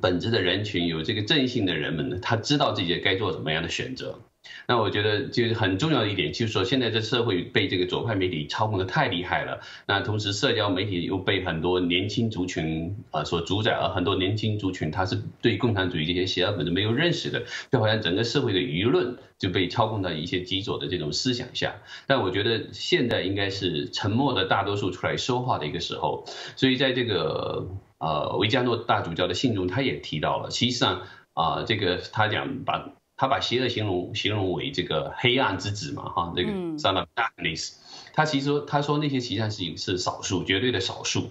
[0.00, 4.18] 本质的人群，有这个正性的人们呢，他知道自己该做什么样的选择。
[4.66, 9.60] 那我觉得就是很重要的一点，就是说现在这社会被这个左派媒体操控的太厉害了。
[9.86, 17.42] 那同时社交媒体又被很多年轻族群啊所主宰，而很多年轻族群他是对共产主义这些邪恶本质没有认识的，
[17.72, 21.76] 就好像整个社会的舆论就被操控到一些极左的这种思想下。
[22.06, 26.24] 但我觉得现在应该是沉默的大多数出来说话的一个时候。
[26.56, 27.66] 所以在这个
[28.04, 32.92] 呃维加诺大主教的信中，他也提到了，实际上啊这个他讲把。
[33.16, 37.74] 他把邪恶形容形容为这个黑暗之子嘛，哈，这个 son of darkness。
[38.12, 41.30] 他其实说他说那些实际上是是少数，绝对的少数，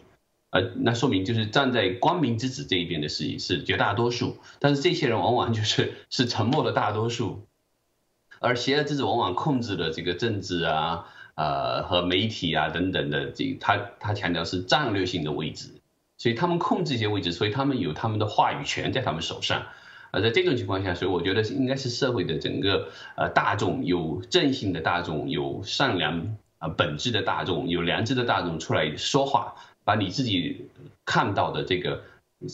[0.52, 7.46] 呃，那说明就是站在光明之子这一边的事情是绝大多数，但是这些人往往就是是沉默的大多数，
[8.40, 11.06] 而邪恶之子往往控制了这个政治啊，
[11.36, 15.73] 呃和媒体啊等等的，这他他强调是战略性的位置，
[16.24, 19.66] 所以他们控制一些位置，所以他们有他们的话语权在他们手上。
[20.10, 30.70] 而在这种情况下，所以我觉得应该是社会的整个呃大众，有正性的大众，有善良啊本质的大众，有良知的大众出来说话，把你自己
[31.04, 32.04] 看到的这个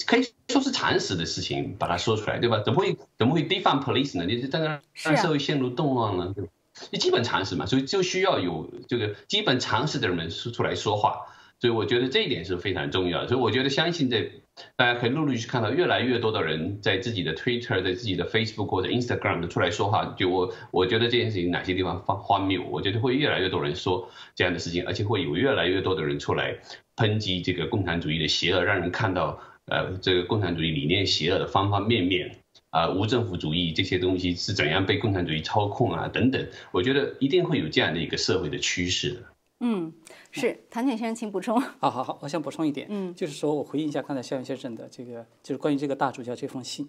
[0.08, 2.64] 可以说是常识的事情把它说出来，对吧？
[2.66, 4.26] 怎么会怎么会 defund police 呢？
[4.26, 6.50] 你就在那让社会陷入动乱了，对吧？
[6.90, 11.28] 你基本常识嘛，所以就需要有这个基本常识的人们说出来说话。
[11.60, 13.28] 所以我觉得这一点是非常重要的。
[13.28, 14.30] 所以我觉得相信在。
[14.76, 20.14] 大家可以陆陆续续看到越来越多的人在自己的 Twitter、在自己的 Facebook 或者 Instagram 出来说话。
[20.18, 26.58] 就我，我觉得这件事情哪些地方荒荒谬，我觉得会越来越多人说这样的事情，而且会有越来越多的人出来
[26.98, 32.36] 抨击这个共产主义的邪恶，让人看到呃这个共产主义理念邪恶的方方面面
[32.72, 36.46] 啊，无政府主义这些东西是怎样被共产主义操控啊等等。
[36.74, 39.20] 我觉得一定会有这样的一个社会的趋势的。
[39.62, 39.94] 嗯。
[40.32, 41.60] 是唐景先生，请补充。
[41.60, 46.88] 好好好，我想补充一点，嗯，就是说我回应一下刚才肖远先生的这个，就是关于这个大主教这封信。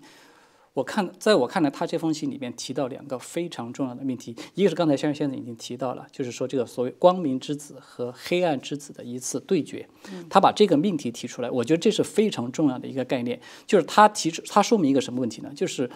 [0.72, 9.88] 我看，在我看来，他这封信里面提到两个非常重要的命题，一个是刚才肖远先生已经提到了，就是说这个所谓光明之子和黑暗之子的一次对决。
[10.28, 15.50] 他把这个命题提出来，我觉得这是非常重要的一个概念，就是他提出，他说明一个什么问题呢？
[15.56, 15.90] 就是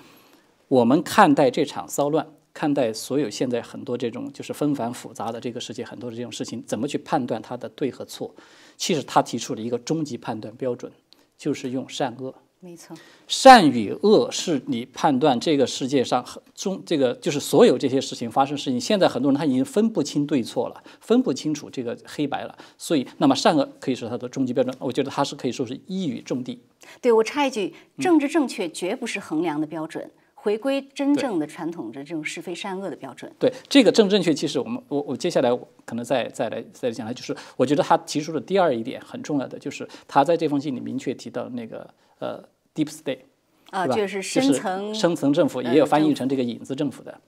[0.67, 2.27] 我们看待这场骚乱。
[2.55, 8.33] 看待所有现在很多这种就是纷繁复杂的这个世界，很多的这种事情，怎么去判断它的对和错？
[8.77, 10.91] 其实他提出了一个终极判断标准，
[11.37, 12.33] 就是用善恶。
[12.61, 12.97] 没错，
[13.29, 18.81] 善与恶是你判断这个世界上中这个就是所有这些事情发生事情。
[18.81, 22.57] 现在很多人他已经分不清对错了，分不清楚这个黑白了。
[22.79, 26.59] 所以，那么善恶可以说它的终极标准，我觉得它是可以说是一语中的。
[27.03, 30.11] 对我插一句，政治正确绝不是衡量的标准。
[30.45, 33.33] 回归真正的传统的这种是非善恶的标准。
[33.39, 35.49] 对这个正正确，其实我们我我接下来
[35.87, 43.21] 可能再再来再讲来讲，就是我觉得他提出的第二一点很重要的，就是他在这封信里明确提到那个呃 deep state，
[43.71, 47.19] 啊，就是是深层深层政府，也有翻译成这个影子政府的。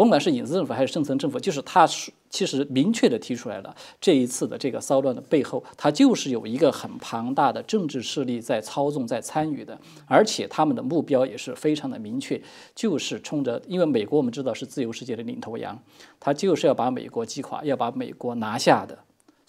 [0.00, 12.40] 甭管是影子政府还是深层政府，就是他是其实明确的提出来了，这一次的这个骚乱的背后，他就是有一个很庞大的政治势力在操纵、在参与的，而且他们的目标也是非常的明确，
[12.74, 15.78] 就是冲着，因为美国我们知道是自由世界的领头羊，
[16.18, 18.98] 他就是要把美国击垮，要把美国拿下的。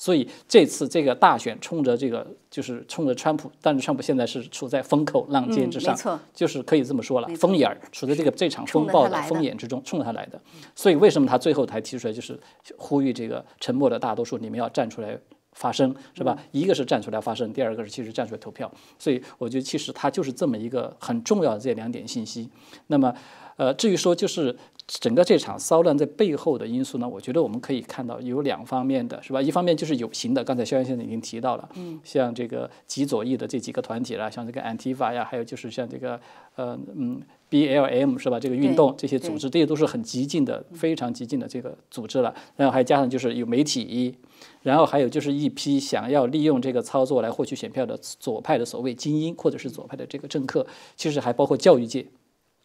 [0.01, 10.41] 所以这次这个大选冲着这个就是冲着川普，但是川普现在是处在风口浪尖之上，嗯就是可以这么说了风眼儿处在这个这场风暴的风眼之中，冲着他来的。
[10.75, 12.39] 所以为什么他最后才提出来，就是
[12.79, 15.15] 呼吁这个沉默的大多数，你们要站出来
[15.51, 16.35] 发声，是吧？
[16.51, 18.71] 一个是站出来发声，第二个是其实站出来投票。
[18.97, 22.49] 所以我觉得其实它就是这么一个很重要的这两点信息。
[22.87, 23.13] 那么，
[23.55, 24.57] 呃，至于说就是
[24.99, 29.41] 整个这场骚乱在背后的因素呢，我觉得我们可以看到有两方面的，是吧？
[29.41, 36.19] 一方面就是有形的，刚才肖阳先生已经提到了，嗯，像这个极左翼的这几个团体啦，像这个 Antifa 呀，还有就是像这个
[36.55, 38.37] 呃嗯 BLM 是吧？
[38.37, 42.35] 这个运动这些组织，这些都是很激进的、非常激进的这个组织了。
[42.57, 44.13] 然后还加上就是有媒体，
[44.61, 52.05] 然后还有就是一批想要利用这个操作来获取选票的左派的所谓精英，或者是左派的这个政客，其实还包括教育界。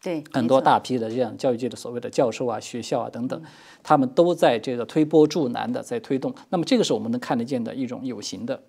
[0.01, 3.41] 对，很多大批的这样教育界的所谓的教授啊、学校啊等等，
[3.81, 6.33] 他们都在这个推波助澜的在推动。
[6.49, 8.61] 那么这个是我们能看得见的一种有形的。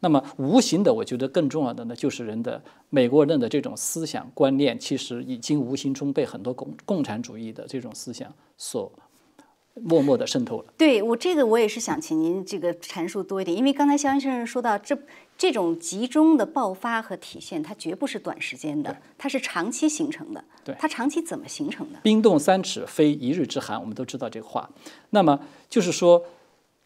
[0.00, 8.92] 那么无形的，我觉得更重要的呢，就是人的美国人的这种思想观念，其实已经无形中被很多共共产主义的这种思想所
[9.74, 10.66] 默默地渗透了。
[10.76, 14.96] 对我这个我也是想请您这个阐述多一点，因为刚才肖先生说到这
[15.38, 20.42] 这种集中的爆发和体现，它绝不是短时间的，它是长期形成的。
[20.64, 21.98] 对它长期怎么形成的？
[22.02, 24.70] 冰冻三尺，非一日之寒，我们都知道这个话。
[25.10, 26.24] 那么就是说，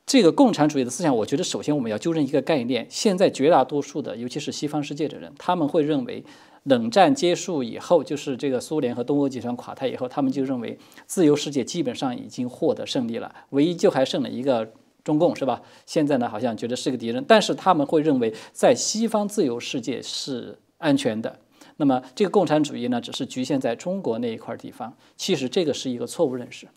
[0.05, 6.25] 这个共产主义的思想，我觉得首先我们要纠正一个概念：现在绝大多数的，尤其是西方世界的人，他们会认为，
[6.65, 14.73] 冷战结束以后，就是这个苏联和东欧集团垮台以后，他们就认为自由世界基本上已经获得胜利了，唯一就还剩了一个。
[15.05, 15.63] 中共是吧？
[15.87, 21.39] 现在呢，好像觉得是个敌人，但是他们会认为在西方自由世界是安全的。
[21.77, 24.95] 那么这个共产主义呢，只是局限在中国那一块地方。
[25.17, 26.69] 其实这个是一个错误认识。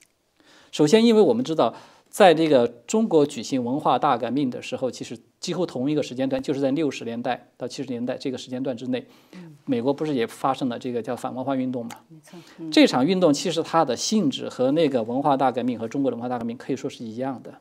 [0.71, 1.75] 首先，因为我们知道，
[2.09, 9.05] 在这个中国举行文化大革命的时候，其实几乎同一个时间段，就是在六十年代到七十年代这个时间段之内，
[9.65, 11.91] 美国不是也发生了这个叫反文化运动嘛？
[12.07, 12.39] 没错，
[12.71, 17.53] 这场运动其实它的性质和那个文化大革命和中国的文化大革命可以说是一样的。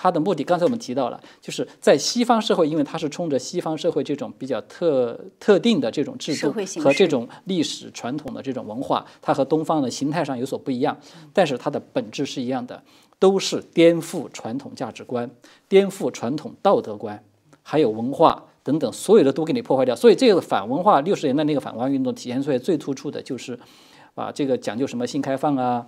[0.00, 10.96] 它的目的，刚才我们提到了，就是在西方社会，因为它是冲着西方社会这种比较特特定的这种制度和这种历史传统的这种文化，它和东方的形态上有所不一样，
[11.32, 12.80] 但是它的本质是一样的，
[13.18, 15.28] 都是颠覆传统价值观、
[15.68, 17.24] 颠覆传统道德观，
[17.62, 19.96] 还有文化等等，所有的都给你破坏掉。
[19.96, 23.58] 所以这个反文化，六十年代那个反文化运动体现出来最突出的就是，
[24.14, 25.86] 啊，这个讲究什么性开放啊。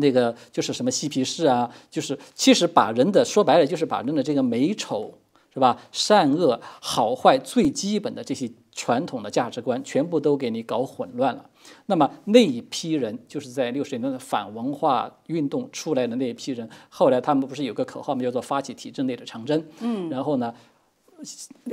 [0.00, 5.14] 那个就是什么嬉皮士啊，就是其实把人的说白了就是把人的这个美丑
[5.52, 11.44] 是吧，善恶好坏最基本的这些传统的价值观全部都给你搞混乱了。
[11.86, 18.22] 那么那一批人就是在六十年代的反文化运动出来的那一批人，后来他们不是有个口号吗？
[18.22, 19.62] 叫做发起体制内的长征。
[19.80, 20.54] 嗯，然后呢，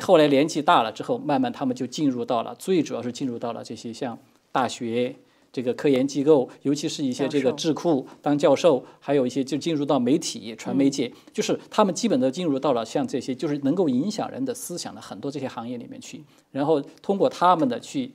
[0.02, 4.18] 后来年纪大了之后，慢慢他们就进入到了，最主要是进入到了这些像
[4.52, 5.16] 大学。
[5.58, 18.12] 这个科研机构，尤其是一些这个智库当教授，还有一些就进入到媒体、传媒界，就是他们基本都进入到了像这些，就是能够影响人的思想的很多这些行业里面去，然后通过他们的去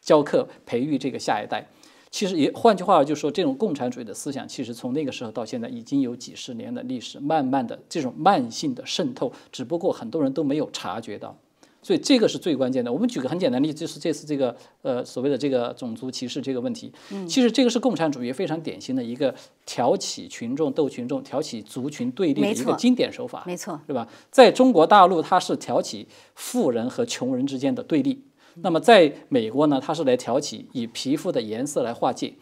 [0.00, 1.66] 教课、培育这个下一代。
[2.12, 11.36] 其实也换句话就是说，这种共产主义的思想，其实从那个时候到现在已经有几十年的历史，慢慢的这种慢性的渗透，只不过很多人都没有察觉到。
[11.84, 12.90] 所以这个是最关键的。
[12.90, 16.90] 我们举个很简单的例子，就是这次这个呃所谓的这个种族歧视这个问题，
[17.28, 19.32] 其实这个是共产主义非常典型的一个
[19.66, 24.08] 挑起群众斗群众、挑起族群对立的一个经典手法，没错，是吧？
[24.30, 28.16] 在中国大陆，它是挑起富人和穷人之间的对立；
[28.62, 32.32] 那么在美国呢，它是来挑起以皮肤的颜色来划界。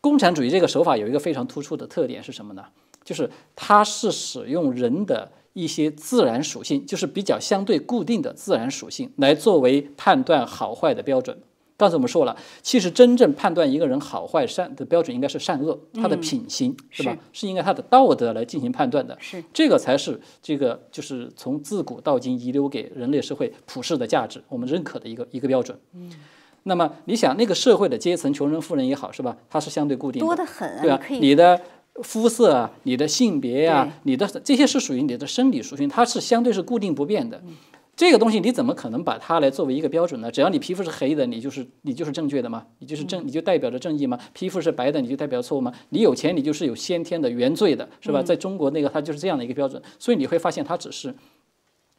[0.00, 2.64] 共产主义这个手法有一个非常突出的特点是什么呢？
[3.04, 5.30] 就是它是使用人的。
[5.52, 11.38] 一些自然属性，就是比较相对固定的自然属性，来作为判断好坏的标准。
[11.76, 17.16] 刚才我们说了，其实真正判断一个人好坏善的标准应该是善恶，他的品行是吧？
[17.32, 19.16] 是应该他的道德来进行判断的。
[19.18, 25.76] 是这个才是这个就是从自古到今遗留给人类社会普世的价值，我们认可的一个一个标准。
[25.94, 26.12] 嗯，
[26.64, 29.36] 那么你想，那个社会的阶层，穷人、富人也好，是吧？
[29.50, 31.60] 它是相对固定的，多得很啊，对啊你可，以你的
[32.02, 37.42] 肤色啊，你的性别呀、对你的这些是属于你的生理属性，它是相对是固定不变的。
[37.46, 37.56] 嗯
[37.94, 40.30] 这个东西你怎么可能把它来作为一个标准呢？
[40.30, 42.66] 只要你皮肤是黑的，你就是你就是正确的嘛？
[42.78, 44.18] 你就是嗯正，你就代表着正义嘛？
[44.32, 45.70] 皮肤是白的，你就代表错误吗？
[45.90, 48.22] 你有钱，你就是有先天的原罪的，是吧？
[48.22, 51.14] 嗯在中国那个它就是这样的一个标准，所以你会发现它只是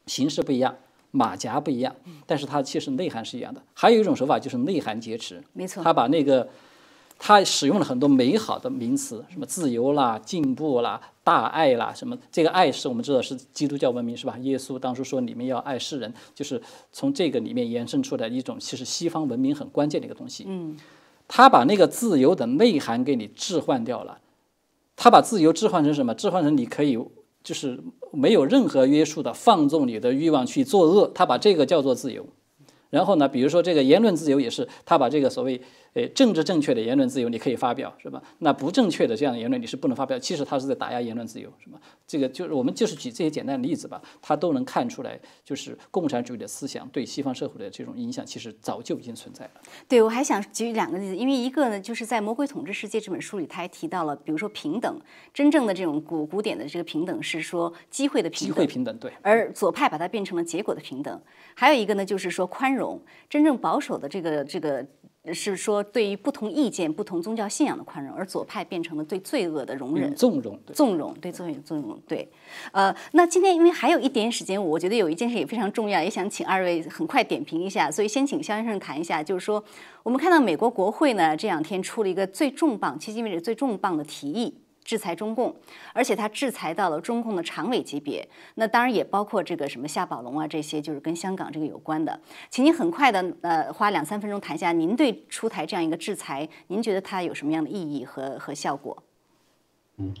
[0.06, 0.74] 形式不一样。
[1.12, 3.62] 马甲不一样，嗯但是它其实内涵是一样的。
[3.72, 6.48] 还有一种手法就是内涵劫持，没错，他把那个
[7.26, 14.36] 他使用了很多美好的名词，什么自由啦、进步啦、大爱啦，什么这个爱是我们知道是基督教文明是吧？
[14.42, 16.60] 耶稣当初说你们要爱世人，就是
[16.92, 20.44] 从这个里面延伸出来一种其实西方文明很关键的一个东西。
[20.46, 20.76] 嗯，
[21.26, 24.18] 他把那个自由的内涵给你置换掉了，
[24.94, 26.14] 他把自由置换成什么？
[26.14, 26.98] 置换成你可以
[27.42, 32.26] 就是没有任何约束的放纵你的欲望去作恶，他把这个叫做自由。
[32.90, 35.60] 然后呢，比如说这个言论自由也是，他把这个所谓
[35.94, 38.22] 呃政治正确的言论自由你可以发表，是吧？
[38.38, 41.80] 那不正确的这样的言论你是不能发表，其实他是在打压言论自由，是吧？
[42.06, 49.52] 这个就是我们就是举这些简单的例子吧，他都能看出来，就是共产主义的思想对西方社会的这种影响，其实早就已经存在了。
[49.88, 55.00] 对，我还想举两个例子，因为一个呢，就是在《魔鬼统治世界》这本书里，他还提到了，比如说平等，
[55.32, 59.12] 真正的这种古古典的这个平等是说机会的平等机，会平等，对。
[59.22, 61.22] 而左派把它变成了结果的平等。
[61.54, 64.84] 还有一个呢，就是说宽容，真正保守的这个这个
[65.32, 70.14] 是说对于不同意见、不同宗教信仰的宽容，而左派变成了对罪恶的容忍嗯。
[70.14, 70.74] 纵容，对。
[70.74, 72.28] 纵容，对纵容纵容，对，
[72.72, 79.62] 呃，那今天因为还有一点时间，我觉得有一件事也非常重要，也想请二位很快点评一下，所以先请肖先生谈一下，就是说
[80.02, 84.52] 我们看到美国国会呢这两天出了一个最重磅，迄今为止最重磅的提议。
[84.84, 85.54] 制裁中共，
[85.94, 92.20] 而且他制裁到了中共的常委级别，那当然也包括这个什么夏宝龙啊这些，就是跟香港这个有关的。
[92.50, 99.02] 请您很快的呃花两三分钟谈一下，您对出台这样一个制裁，您觉得它有什么样的意义和和效果？
[99.96, 100.14] 嗯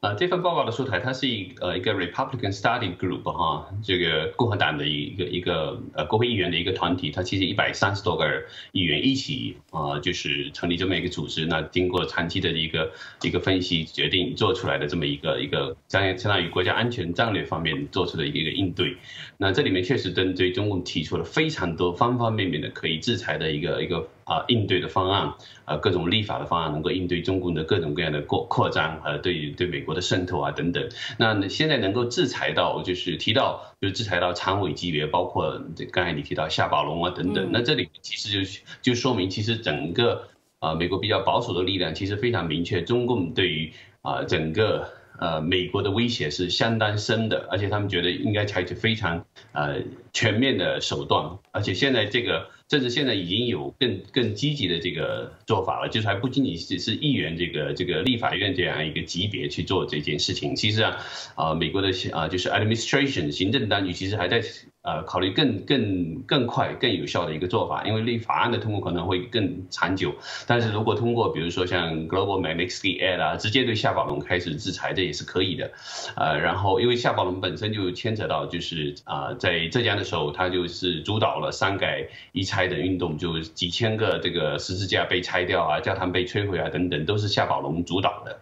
[0.00, 8.24] 呃，这份报告的出台，它是一呃一个 Republican Study Group 哈，这个共和党的一个一个呃国会议员的一个团体，它其实一百三十多个
[8.70, 11.44] 议员一起啊、呃，就是成立这么一个组织。
[11.46, 12.92] 那经过长期的一个
[13.22, 18.96] 一个分析，决定做出来的这么一个一个相相当于国家安全战略方面做出的一个一个应对。
[19.36, 25.32] 那这里面确实针对中共提出了非常多方方面面的可以制裁的一个一个啊、呃、应对的方案，
[25.64, 30.88] 啊各种立法的方案，能够应对中共的各种各样的扩扩张，和对对美国的渗透啊等等。
[31.18, 37.48] 那现在能够制裁到，就是提到就是制裁到常委级别，包括这刚才你提到夏宝龙啊等等。
[37.50, 40.28] 那这里其实就就说明，其实整个
[40.60, 43.72] 啊、呃、美国比较保守的力量其实非常明确，中共对于
[44.02, 44.88] 啊、呃、整个。
[45.20, 49.80] 呃，美国的威胁是相当深的，而且他们觉得应该采取非常呃
[50.12, 60.96] 全面的手段，而且现在这个甚至现在已经有更更积极的这个做法了，就是还不仅仅只是议员这个这个立法院这样一个级别去做这件事情，其实啊，
[61.34, 64.42] 啊、美国的啊就是 administration 行政当局其实还在。
[64.88, 70.14] 呃，考虑更更更快、更有效的一个做法，因为立法案的通过可能会更长久。
[70.46, 75.70] 但是如果通过，比如说像 Global Magnitsky Act 啊，直接对夏宝龙开始制裁，这也是可以的。
[76.16, 88.40] 呃，然后因为夏宝龙本身就牵扯到，就是啊、呃，在浙江的时候，他就是主导了三改一拆的运动，就几千个这个十字架被拆掉啊，教堂被摧毁啊等等，都是夏宝龙主导的。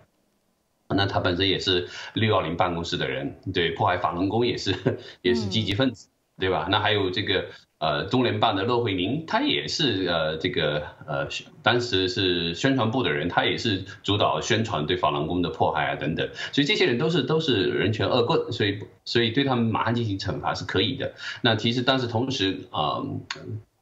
[0.89, 4.73] 那他本身也是六幺零办公室的人，对破坏法轮功也是
[5.21, 6.09] 也是积极分子。
[6.39, 6.67] 对吧？
[6.71, 7.47] 那还有这个
[7.79, 11.29] 呃，中联办的骆惠宁，他也是呃，这个呃，
[11.63, 21.15] 当时是宣传部的人，他也是主导宣传对法轮功的迫害啊等等，所以这些人都是都是人权恶棍，所以所以对他们马上进行惩罚是可以的。
[21.43, 23.03] 那其实当时同时啊、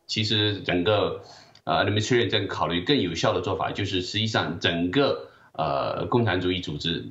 [0.07, 1.23] 其实整个
[1.65, 7.05] 呃 administration 在考虑更有效的做法，就是实际上整个呃共产主义组织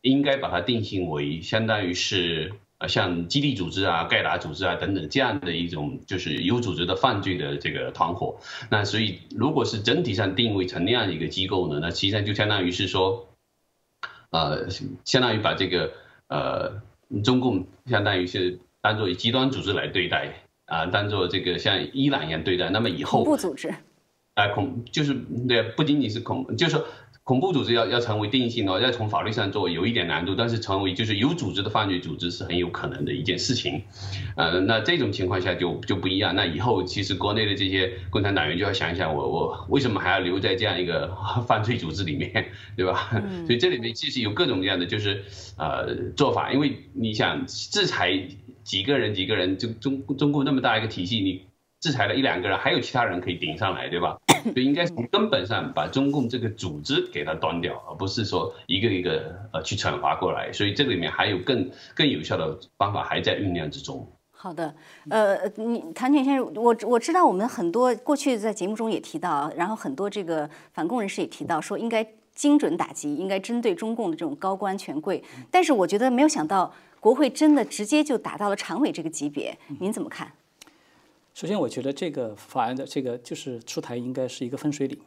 [0.00, 2.54] 应该把它定性为相当于是。
[2.88, 8.38] 像基地组织啊、盖达组织啊等等这样的一种就是有组织的犯罪的这个团伙，
[8.70, 13.28] 那所以如果是整体上定位成那样一个机构呢，那实际上就相当于是说，
[14.30, 14.68] 呃，
[15.04, 15.92] 相当于把这个
[16.28, 16.82] 呃
[17.22, 20.32] 中共相当于是当做极端组织来对待
[20.66, 23.72] 啊、当做这个像伊朗一样对待，那么以后恐怖组织，
[24.36, 25.12] 呃、恐就是
[25.48, 26.86] 对，不仅仅是恐，就是说。
[27.26, 33.82] 恐怖组织要要成为定性哦，要从法律上做有一点难度，但是成为就是有组织的犯罪组织是很有可能的一件事情，
[34.36, 36.36] 呃，那这种情况下就就不一样。
[36.36, 41.16] 那以后其实国内的这些共产党员就要想一想，我我为什么还要留在这样一个
[41.48, 43.10] 犯罪组织里面，对吧？
[43.12, 45.24] 嗯、 所以这里面其实有各种各样的就是
[45.58, 48.28] 呃做法，因为你想制裁
[48.62, 51.42] 几个人几个人，就中中共那么大一个体系，你。
[51.80, 54.16] 制裁了一两个人，还有其他人可以顶上来，对吧？
[54.54, 60.52] 就应该从根本上把中共这个组织给它端掉，而不是说一个一个呃去惩罚过来。
[60.52, 64.08] 所以这个里面还有更更有效的方法还在酝酿之中。
[64.30, 64.72] 好的，
[65.10, 75.22] 呃，你谭健先生，我我知道我们很多过去在节目中也提到，然后很多这个反共人士也提到说应该精准打击，应该针对中共的这种高官权贵。
[75.50, 80.30] 但是我觉得没有想到国会真的直接就打到了常委这个级别，您怎么看？
[81.36, 84.98] 首先，我觉得这个法案的这个就是出台应该是一个分水岭，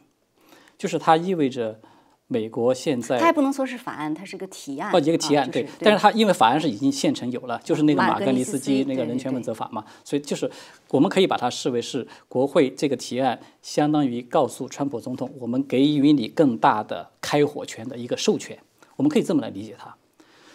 [0.78, 1.80] 就是它意味着
[2.28, 5.66] 美国现在它也不能说是法案，它是个提案，哦，一个提案，对。
[5.80, 10.48] 但是它因为法案是已经现成有了，就是那个马格尼斯基那个人权问责法嘛，所以就是
[10.90, 18.56] 我们可以把它视为是国会这个提案，相当于告诉川普总统，我们给予你更大的开火权的一个授权，
[18.94, 19.96] 我们可以这么来理解它。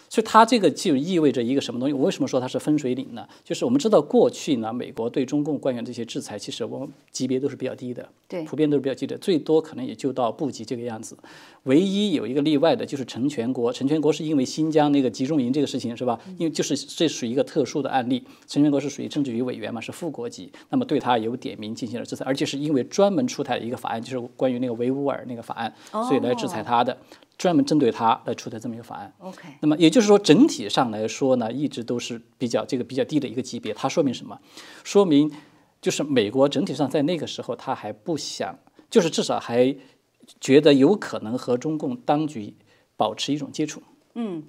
[0.08, 1.92] 所以它这个就意味着一个什么东西？
[1.92, 3.26] 我为什么说它是分水岭呢？
[3.44, 11.16] 就是我们知道过去呢，美国对中共官员这些制裁，其实我们级别都是比较低的，对，普遍都是比较低的，最多可能也就到部级这个样子。
[11.64, 16.18] 唯一有一个例外的就是陈全国，陈全国是因为新疆那个集中营这个事情是吧？
[16.38, 26.96] 因为就是这属于一个特殊的案例，陈全国是属于政治局委员嘛，是副国级，那么对他有点名进行了制裁，而且是因为专门出台了一个法案，就是关于那个维吾尔那个法案，所以来制裁他的。
[27.38, 29.12] 专门针对他来出的这么一个法案。
[29.18, 33.74] OK，那么也就是说，整体上来说呢，一直都是比较这个比较低的一个级别。
[33.74, 34.38] 它说明什么？
[34.84, 35.30] 说明
[35.80, 38.58] 就是美国整体上在那个时候，他还不想，
[38.88, 39.76] 就是至少还
[40.40, 42.54] 觉得有可能和中共当局
[42.96, 43.82] 保持一种接触。
[44.14, 44.42] 嗯，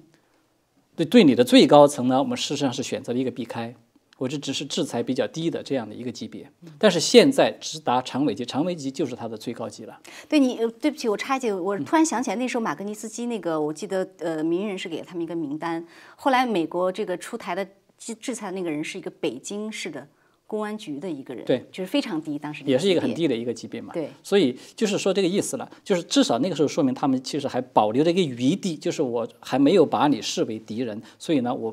[0.96, 3.74] 对，对你的最高层呢，我们事实上是选择了一个避开。
[4.18, 9.96] 我这只是制裁比较低的这样的一个级别，但是现在直达常委级，常委级就是它的最高级了。
[10.28, 17.64] 对你，对不起，我插一句，我突然想起来，那时候马格尼斯基那个，我记得呃，名人是给了他们一个名单，后来美国这个出台的
[17.96, 20.04] 制制裁的那个人是一个北京市的
[20.48, 23.92] 公安局的一个人，对，就是非常低，当时也是一个很低的一个级别嘛。
[23.92, 31.72] 对，所以就是说这个意思了，就是至少那个时候说明他们其实还保留着一个余地，就是我还没有把你视为敌人，所以呢我。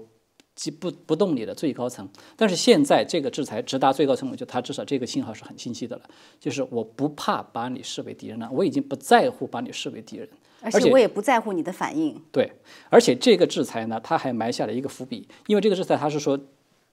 [0.56, 6.04] 即不不动你的最高层，但是现在这个制裁直达最高层，我觉得他至少这个信号是很清晰的了，
[6.40, 10.28] 就是我不怕把你视为敌人了，我已经不在乎把你视为敌人，
[10.62, 12.20] 而且我也不在乎你的反应。
[12.32, 12.52] 对，
[12.90, 16.40] 而且这个制裁呢，他还埋下了一个伏笔，因为这个制裁他是说。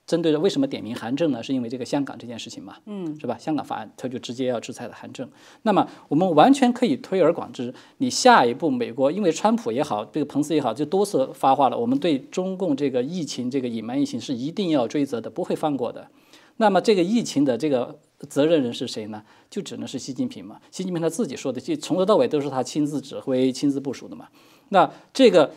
[0.05, 1.41] 针对着为什么点名韩正呢？
[1.41, 3.37] 是因为这个香港这件事情嘛，嗯，是吧？
[3.37, 5.29] 香港法案他就直接要制裁了韩正。
[5.61, 16.07] 那么我们完全可以推而广之，你下一步美国因为川普也好，这个彭斯也好，就多次发话了，我们对中共这个疫情这个隐瞒疫情是一定要追责的，不会放过的。
[16.57, 17.97] 那么这个疫情的这个
[18.27, 19.23] 责任人是谁呢？
[19.49, 20.59] 就只能是习近平嘛。
[20.69, 24.27] 习近平他自己说的，就从头到尾都是他亲自指挥、亲自部署的嘛。
[24.67, 25.51] 那这个。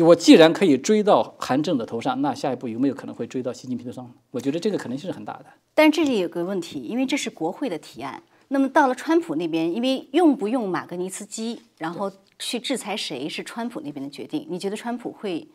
[0.00, 4.12] 我既然可以追到韩正的头上，那下一步有没有可能会追到习近平的上？
[4.30, 5.46] 我觉得这个可能性是很大的。
[5.74, 14.46] 但这里有个问题，因为这是国会的提案，那么到了川普那边，因为用不用马格尼茨基，然后去制裁谁是川普那边的决定。
[14.50, 15.48] 你觉得川普会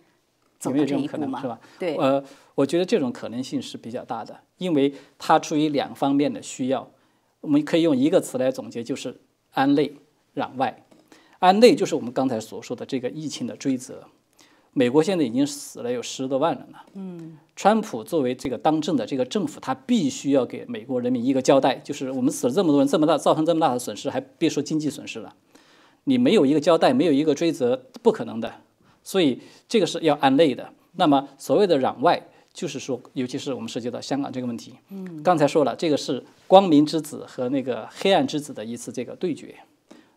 [0.58, 1.42] 走到这一步吗？
[1.42, 1.60] 是吧？
[1.78, 2.24] 对，呃，
[2.56, 6.90] 我觉得这种可能性是比较大的，因为它出于两方面的需要。
[7.42, 9.20] 我们可以用一个词来总结，就是
[9.52, 9.94] 安内
[10.34, 10.84] 攘外。
[11.38, 14.08] 安内就是我们刚才所说的这个疫情的追责。
[14.78, 16.84] 美国现在已经死了有十多万人了。
[16.96, 25.34] 嗯，川普作为这个当政的这个政府，他必须要给美国人民一个交代，就是我们死了这么多人，这么大造成这么大的损失，还别说经济损失了，
[26.04, 28.54] 你没有一个交代，没有一个追责，不可能的。
[29.02, 30.70] 所以这个是要按内的。
[30.98, 32.22] 那么所谓的攘外，
[32.54, 34.74] 就是说，尤其是我们涉及到香港这个问题。
[34.90, 39.56] 嗯，刚才说了，这个是光明之子和那个黑暗之子的一次这个对决。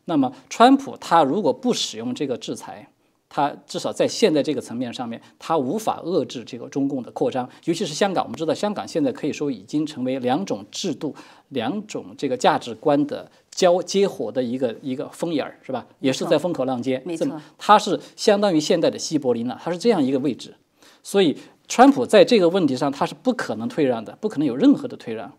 [0.06, 2.88] 那么川普他如果不使用这个制裁，
[3.28, 8.24] 他至少在现在这个层面上面，他无法遏制这个中共的扩张，尤其是香港。
[8.24, 11.14] 我们知道，香港现在可以说已经成为两种制度、
[11.48, 15.86] 两种这个价值观的交接火的一个一个风眼儿，是吧？
[16.00, 17.02] 也是在风口浪尖。
[17.04, 20.54] 没错，它是相当于现在的西柏林了，它是这样一个位置。
[21.02, 25.32] 所以，川普在这个问题上，他是不可能退让的，不可能有任何的退让。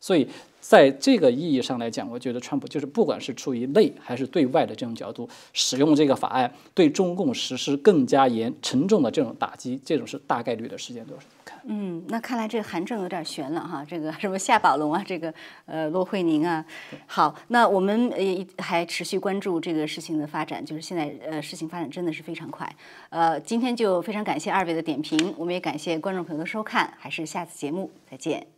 [0.00, 0.28] 所以。
[0.68, 11.60] 在这个意义上来讲，我觉得川普就是不管是出于内还是对外的这种角度，使用这个法案对中共实施更加严沉重的这种打击，这种是大概率的事件，都是看。
[11.66, 15.32] 嗯，那看来这个韩正有点悬了哈，这个什么夏宝龙啊，这个
[15.66, 16.64] 呃骆惠宁啊。
[17.06, 22.68] 好，那我们呃还持续关注这个事情的发展，就是现在呃事情发展真的是非常快。
[23.10, 28.55] 呃，今天就非常感谢二位的点评，我们也感谢观众朋友的收看，还是下次节目再见。